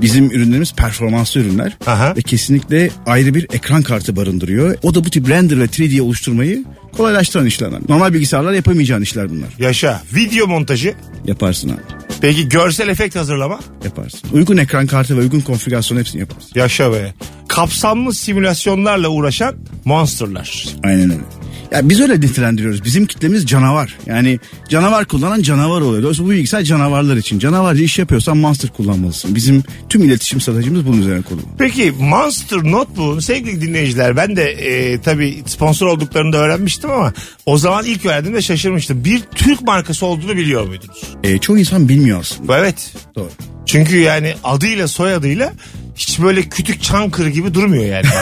bizim 0.00 0.30
ürünlerimiz 0.30 0.74
performanslı 0.74 1.40
ürünler. 1.40 1.76
Aha. 1.86 2.16
Ve 2.16 2.22
kesinlikle 2.22 2.90
ayrı 3.06 3.34
bir 3.34 3.46
ekran 3.52 3.82
kartı 3.82 4.16
barındırıyor. 4.16 4.76
O 4.82 4.94
da 4.94 5.04
bu 5.04 5.10
tip 5.10 5.28
render 5.28 5.60
ve 5.60 5.64
3D 5.64 6.00
oluşturmayı 6.00 6.64
kolaylaştıran 6.96 7.46
işlerden. 7.46 7.82
Normal 7.88 8.12
bilgisayarlar 8.14 8.52
yapamayacağın 8.52 9.02
işler 9.02 9.30
bunlar. 9.30 9.48
Yaşa. 9.58 10.02
Video 10.14 10.46
montajı. 10.46 10.94
Yaparsın 11.24 11.68
abi. 11.68 11.80
Peki 12.20 12.48
görsel 12.48 12.88
efekt 12.88 13.16
hazırlama. 13.16 13.60
Yaparsın. 13.84 14.20
Uygun 14.32 14.56
ekran 14.56 14.86
kartı 14.86 15.16
ve 15.16 15.20
uygun 15.20 15.40
konfigürasyon 15.40 15.98
hepsini 15.98 16.20
yaparsın. 16.20 16.50
Yaşa 16.54 16.92
be. 16.92 17.14
Kapsamlı 17.48 18.14
simülasyonlarla 18.14 19.08
uğraşan 19.08 19.54
monsterlar. 19.84 20.66
Aynen 20.84 21.10
öyle. 21.10 21.45
Ya 21.70 21.88
biz 21.88 22.00
öyle 22.00 22.20
nitelendiriyoruz. 22.20 22.84
Bizim 22.84 23.06
kitlemiz 23.06 23.46
canavar. 23.46 23.98
Yani 24.06 24.40
canavar 24.68 25.04
kullanan 25.04 25.42
canavar 25.42 25.80
oluyor. 25.80 26.02
Dolayısıyla 26.02 26.28
bu 26.28 26.32
bilgisayar 26.32 26.62
canavarlar 26.62 27.16
için. 27.16 27.38
Canavarca 27.38 27.82
iş 27.82 27.98
yapıyorsan 27.98 28.36
Monster 28.36 28.70
kullanmalısın. 28.70 29.34
Bizim 29.34 29.62
tüm 29.88 30.04
iletişim 30.04 30.40
stratejimiz 30.40 30.86
bunun 30.86 31.00
üzerine 31.00 31.22
kurulu. 31.22 31.42
Peki 31.58 31.92
Monster 31.98 32.58
Notebook'un 32.64 33.20
sevgili 33.20 33.60
dinleyiciler 33.60 34.16
ben 34.16 34.36
de 34.36 34.44
e, 34.50 35.00
tabii 35.00 35.42
sponsor 35.46 35.86
olduklarını 35.86 36.32
da 36.32 36.38
öğrenmiştim 36.38 36.90
ama 36.90 37.12
o 37.46 37.58
zaman 37.58 37.84
ilk 37.84 38.06
öğrendiğimde 38.06 38.42
şaşırmıştım. 38.42 39.04
Bir 39.04 39.20
Türk 39.20 39.62
markası 39.62 40.06
olduğunu 40.06 40.36
biliyor 40.36 40.66
muydunuz? 40.66 41.02
Ee, 41.24 41.38
çoğu 41.38 41.58
insan 41.58 41.88
bilmiyor 41.88 42.20
aslında. 42.20 42.58
Evet. 42.58 42.92
Doğru. 43.16 43.30
Çünkü 43.66 43.96
yani 43.96 44.34
adıyla 44.44 44.88
soyadıyla 44.88 45.52
hiç 45.96 46.20
böyle 46.20 46.42
kütük 46.42 46.82
çankırı 46.82 47.28
gibi 47.30 47.54
durmuyor 47.54 47.84
yani. 47.84 48.06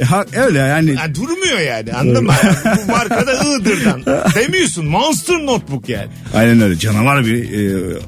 E, 0.00 0.04
ha, 0.04 0.24
öyle 0.36 0.58
yani. 0.58 0.90
yani 0.90 1.14
durmuyor 1.14 1.58
yani 1.60 1.92
anladın 1.92 2.24
mı? 2.24 2.32
Yani 2.64 2.78
bu 2.86 2.92
markada 2.92 3.32
Iğdır'dan. 3.44 4.04
Demiyorsun 4.34 4.86
Monster 4.86 5.34
Notebook 5.46 5.88
yani. 5.88 6.08
Aynen 6.34 6.60
öyle. 6.60 6.78
Canavar 6.78 7.26
bir 7.26 7.52
e, 7.52 7.98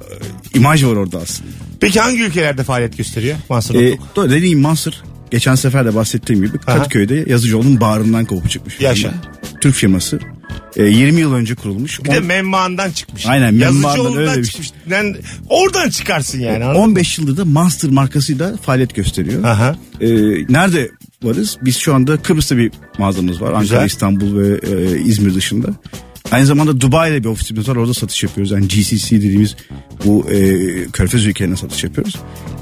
imaj 0.55 0.85
var 0.85 0.97
orada 0.97 1.19
aslında. 1.19 1.51
Peki 1.81 2.01
hangi 2.01 2.23
ülkelerde 2.23 2.65
faaliyet 2.65 2.97
gösteriyor 2.97 3.37
Monster 3.49 3.75
E, 3.75 3.91
Notebook? 3.91 4.31
dediğim 4.31 4.61
Monster 4.61 5.03
geçen 5.35 5.55
sefer 5.55 5.85
de 5.87 5.95
bahsettiğim 5.95 6.45
gibi 6.47 6.59
Kadıköy'de 6.59 7.25
Yazıcıoğlu'nun 7.27 7.81
bağrından 7.81 8.25
kopup 8.25 8.51
çıkmış. 8.51 8.81
Yaşa. 8.81 9.15
Türk 9.61 9.75
firması. 9.75 10.19
E, 10.77 10.83
20 10.85 11.21
yıl 11.21 11.35
önce 11.35 11.55
kurulmuş. 11.55 12.05
Bir 12.05 12.11
de 12.11 12.19
On- 12.19 12.25
memmaandan 12.25 12.91
çıkmış. 12.91 13.27
Aynen, 13.27 13.53
Yazıcıoğlu'ndan 13.53 14.17
öyle 14.17 14.41
bir 14.41 14.45
çıkmış. 14.47 14.71
Yani 14.91 15.17
oradan 15.49 15.91
çıkarsın 15.91 16.41
yani. 16.41 16.65
anladın 16.65 16.81
mı? 16.81 16.87
15 16.87 17.19
yıldır 17.19 17.37
da 17.37 17.45
Monster 17.45 17.91
markasıyla 17.91 18.57
faaliyet 18.57 18.95
gösteriyor. 18.95 19.45
Aha. 19.45 19.77
Ee, 20.01 20.09
nerede 20.49 20.91
varız? 21.23 21.59
Biz 21.63 21.77
şu 21.77 21.95
anda 21.95 22.17
Kıbrıs'ta 22.17 22.57
bir 22.57 22.73
mağazamız 22.99 23.41
var. 23.41 23.53
Ankara. 23.53 23.85
İstanbul 23.85 24.39
ve 24.39 24.61
e, 24.73 25.01
İzmir 25.01 25.35
dışında. 25.35 25.69
Aynı 26.31 26.47
zamanda 26.47 26.81
Dubai'de 26.81 27.25
bir 27.25 27.29
ofisimiz 27.29 27.69
var. 27.69 27.77
Orada 27.77 27.95
satış 27.95 28.23
yapıyoruz. 28.23 28.51
Yani 28.53 28.69
GCC 28.69 29.17
dediğimiz 29.17 29.57
bu 30.05 30.31
e, 30.31 30.37
körfez 30.93 31.27
ülkelerine 31.27 31.57
satış 31.57 31.85
yapıyoruz. 31.85 32.15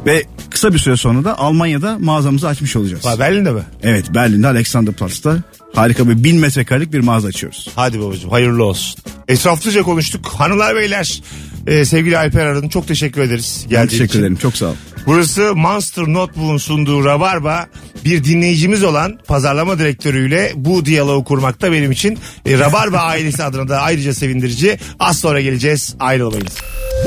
Ve 0.06 0.24
kısa 0.50 0.72
bir 0.74 0.78
süre 0.78 0.96
sonra 0.96 1.24
da 1.24 1.38
Almanya'da 1.38 1.98
mağazamızı 1.98 2.48
açmış 2.48 2.76
olacağız. 2.76 3.04
Ha, 3.06 3.18
Berlin'de 3.18 3.52
mi? 3.52 3.62
Evet 3.82 4.14
Berlin'de 4.14 4.46
Alexanderplatz'ta 4.46 5.42
harika 5.74 6.08
bir 6.08 6.24
bin 6.24 6.38
metrekarelik 6.40 6.92
bir 6.92 7.00
mağaza 7.00 7.28
açıyoruz. 7.28 7.68
Hadi 7.74 8.00
babacığım 8.00 8.30
hayırlı 8.30 8.64
olsun. 8.64 9.00
Etraflıca 9.28 9.82
konuştuk. 9.82 10.26
Hanımlar 10.26 10.76
beyler 10.76 11.22
e, 11.66 11.84
sevgili 11.84 12.18
Alper 12.18 12.46
Arın 12.46 12.68
çok 12.68 12.88
teşekkür 12.88 13.20
ederiz. 13.20 13.60
Ben 13.64 13.70
geldiğin 13.70 13.88
teşekkür 13.88 14.04
için. 14.08 14.20
ederim. 14.20 14.36
Çok 14.36 14.56
sağ 14.56 14.66
ol. 14.66 14.74
Burası 15.06 15.54
Monster 15.54 16.04
Notebook'un 16.04 16.58
sunduğu 16.58 17.04
Rabarba. 17.04 17.66
Bir 18.04 18.24
dinleyicimiz 18.24 18.84
olan 18.84 19.18
pazarlama 19.26 19.78
direktörüyle 19.78 20.52
bu 20.54 20.86
diyaloğu 20.86 21.24
kurmakta 21.24 21.72
benim 21.72 21.90
için 21.90 22.18
e, 22.46 22.58
Rabarba 22.58 22.98
ailesi 22.98 23.44
adına 23.44 23.68
da 23.68 23.80
ayrıca 23.80 24.14
sevindirici. 24.14 24.78
Az 24.98 25.18
sonra 25.18 25.40
geleceğiz. 25.40 25.94
Ayrılmayınız. 26.00 26.58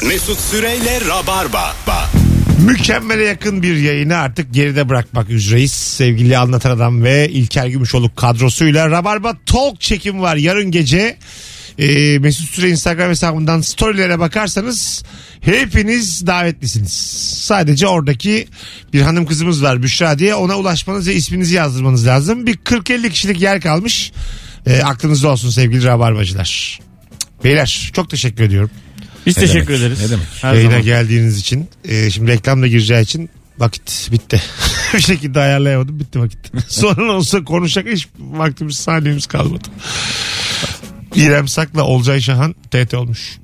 Mesut 0.08 0.40
Süreyle 0.40 1.00
Rabarba. 1.08 1.74
Ba. 1.88 2.10
Mükemmele 2.66 3.24
yakın 3.24 3.64
bir 3.64 3.76
yayını 3.76 4.18
artık 4.18 4.54
geride 4.54 4.90
bırakmak 4.90 5.30
üzereyiz. 5.30 5.72
Sevgili 5.72 6.38
Anlatan 6.38 6.72
Adam 6.72 7.04
ve 7.04 7.30
İlker 7.30 7.68
Gümüşoluk 7.68 8.16
kadrosuyla 8.16 8.92
Rabarba 8.92 9.34
Talk 9.46 9.82
çekim 9.82 10.22
var 10.22 10.36
yarın 10.36 10.72
gece. 10.72 11.18
Ee, 11.80 12.20
Mesut 12.20 12.50
Süre 12.50 12.70
Instagram 12.70 13.10
hesabından 13.10 13.62
storylere 13.62 14.20
bakarsanız 14.20 15.04
hepiniz 15.42 16.28
davetlisiniz. 16.28 16.94
Sadece 17.44 17.88
oradaki 17.88 18.48
bir 18.94 19.02
hanım 19.02 19.26
kızımız 19.26 19.64
var 19.64 19.84
Büşra 19.84 20.20
diye 20.20 20.36
ona 20.36 20.58
ulaşmanız 20.58 21.08
ve 21.08 21.14
isminizi 21.16 21.56
yazdırmanız 21.56 22.08
lazım. 22.08 22.46
Bir 22.48 22.56
40-50 22.58 23.10
kişilik 23.10 23.42
yer 23.42 23.62
kalmış. 23.62 24.12
Ee, 24.68 24.82
aklınızda 24.82 25.28
olsun 25.28 25.50
sevgili 25.50 25.84
Rabarbacılar. 25.84 26.80
Beyler 27.44 27.90
çok 27.94 28.10
teşekkür 28.10 28.44
ediyorum. 28.44 28.70
Biz 29.26 29.38
Ne 29.38 29.44
teşekkür 29.48 29.68
demek, 29.68 29.82
ederiz. 29.82 30.00
ne 30.02 30.10
demek. 30.10 30.26
Her 30.42 30.54
Yayına 30.54 30.70
zaman. 30.70 30.86
geldiğiniz 30.86 31.38
için. 31.40 31.70
Ee, 31.86 32.10
şimdi 32.10 32.32
reklam 32.32 32.62
da 32.62 32.68
gireceği 32.68 33.02
için 33.04 33.30
vakit 33.58 34.10
bitti. 34.12 34.42
bir 34.94 35.02
şekilde 35.02 35.40
ayarlayamadım 35.40 36.00
bitti 36.00 36.20
vakit. 36.20 36.40
Sonra 36.72 37.12
olsa 37.12 37.44
konuşacak 37.44 37.94
hiç 37.94 38.08
vaktimiz 38.20 38.76
saniyemiz 38.76 39.26
kalmadı. 39.26 39.68
İrem 41.16 41.48
Sak'la 41.48 41.84
Olcay 41.84 42.22
Şahan 42.22 42.56
TT 42.72 42.94
olmuş. 42.94 43.38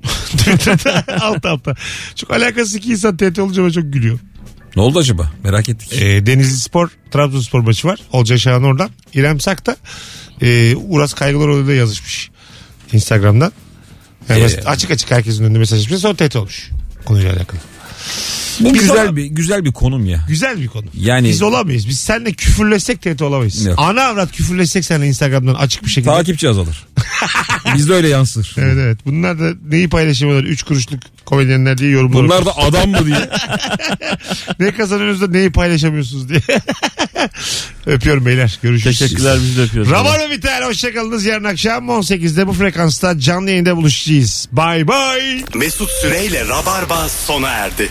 alt 1.20 1.46
alta. 1.46 1.76
Çok 2.16 2.32
alakası 2.32 2.78
iki 2.78 2.92
insan 2.92 3.18
TT 3.18 3.40
olunca 3.40 3.72
çok 3.72 3.94
gülüyorum. 3.94 4.22
Ne 4.76 4.82
oldu 4.82 5.00
acaba? 5.00 5.32
Merak 5.44 5.70
ettik. 5.70 5.94
Ee, 6.02 6.26
Denizli 6.26 6.58
Spor, 6.60 6.90
Trabzonspor 7.12 7.60
maçı 7.60 7.88
var. 7.88 8.00
Olcay 8.12 8.38
Şahan 8.38 8.64
oradan. 8.64 8.90
İrem 9.14 9.40
Sak 9.40 9.66
da 9.66 9.78
e, 10.42 10.76
Uras 10.76 11.14
Kaygılar 11.14 11.48
Oda'da 11.48 11.74
yazışmış. 11.74 12.30
Instagram'dan. 12.94 13.52
Yani 14.30 14.42
Ee, 14.42 14.62
açık 14.66 14.92
açık 14.92 15.12
herkesin 15.12 15.44
önünde 15.44 15.60
mesaj 15.60 15.82
açmış. 15.86 16.00
Sonra 16.00 16.16
TT 16.16 16.36
olmuş. 16.36 16.70
Konuyla 17.06 17.34
alakalı. 17.34 17.60
Bu 18.62 18.74
Biz 18.74 18.82
güzel 18.82 19.04
ola- 19.06 19.16
bir 19.16 19.26
güzel 19.26 19.66
bir 19.66 19.72
konum 19.72 20.06
ya. 20.06 20.26
Güzel 20.28 20.62
bir 20.62 20.68
konu. 20.68 20.86
Yani- 20.94 21.30
Biz 21.30 21.42
olamayız. 21.42 21.88
Biz 21.88 22.00
seninle 22.00 22.34
küfürleşsek 22.34 23.02
tehdit 23.02 23.22
olamayız. 23.22 23.66
Yok. 23.66 23.76
Ana 23.80 24.04
avrat 24.04 24.32
küfürleşsek 24.32 24.86
seninle 24.86 25.08
Instagram'dan 25.08 25.54
açık 25.56 25.86
bir 25.86 25.90
şekilde. 25.90 26.14
Takipçi 26.14 26.50
azalır. 26.50 26.88
Bizde 27.76 27.94
öyle 27.94 28.08
yansır. 28.10 28.56
Evet 28.58 28.78
evet. 28.80 28.98
Bunlar 29.06 29.40
da 29.40 29.52
neyi 29.68 29.90
paylaşamıyorlar? 29.90 30.48
Üç 30.50 30.64
kuruşluk 30.64 31.00
komedyenler 31.26 31.78
diye 31.78 31.92
yorumlar. 31.92 32.24
Bunlar 32.24 32.46
da 32.46 32.58
adam 32.58 32.90
mı 32.90 33.06
diye. 33.06 33.30
ne 34.60 34.72
kazanıyorsunuz 34.76 35.30
da 35.30 35.38
neyi 35.38 35.52
paylaşamıyorsunuz 35.52 36.30
diye. 36.30 36.42
Öpüyorum 37.86 38.26
beyler. 38.26 38.60
Görüşürüz. 38.62 39.00
Teşekkürler 39.00 39.38
biz 39.44 39.58
de 39.58 39.62
yapıyoruz. 39.62 39.92
Rabarba 39.92 40.32
biter. 40.32 40.62
Hoşçakalınız. 40.64 41.26
Yarın 41.26 41.44
akşam 41.44 41.86
18'de 41.90 42.48
bu 42.48 42.54
frekansta 42.54 43.20
canlı 43.20 43.50
yayında 43.50 43.78
buluşacağız. 43.78 44.48
Bye 44.52 44.88
bye. 44.88 45.44
Mesut 45.56 45.90
Süreyle 45.90 46.48
Rabarba 46.48 47.10
sona 47.10 47.50
erdi. 47.50 47.90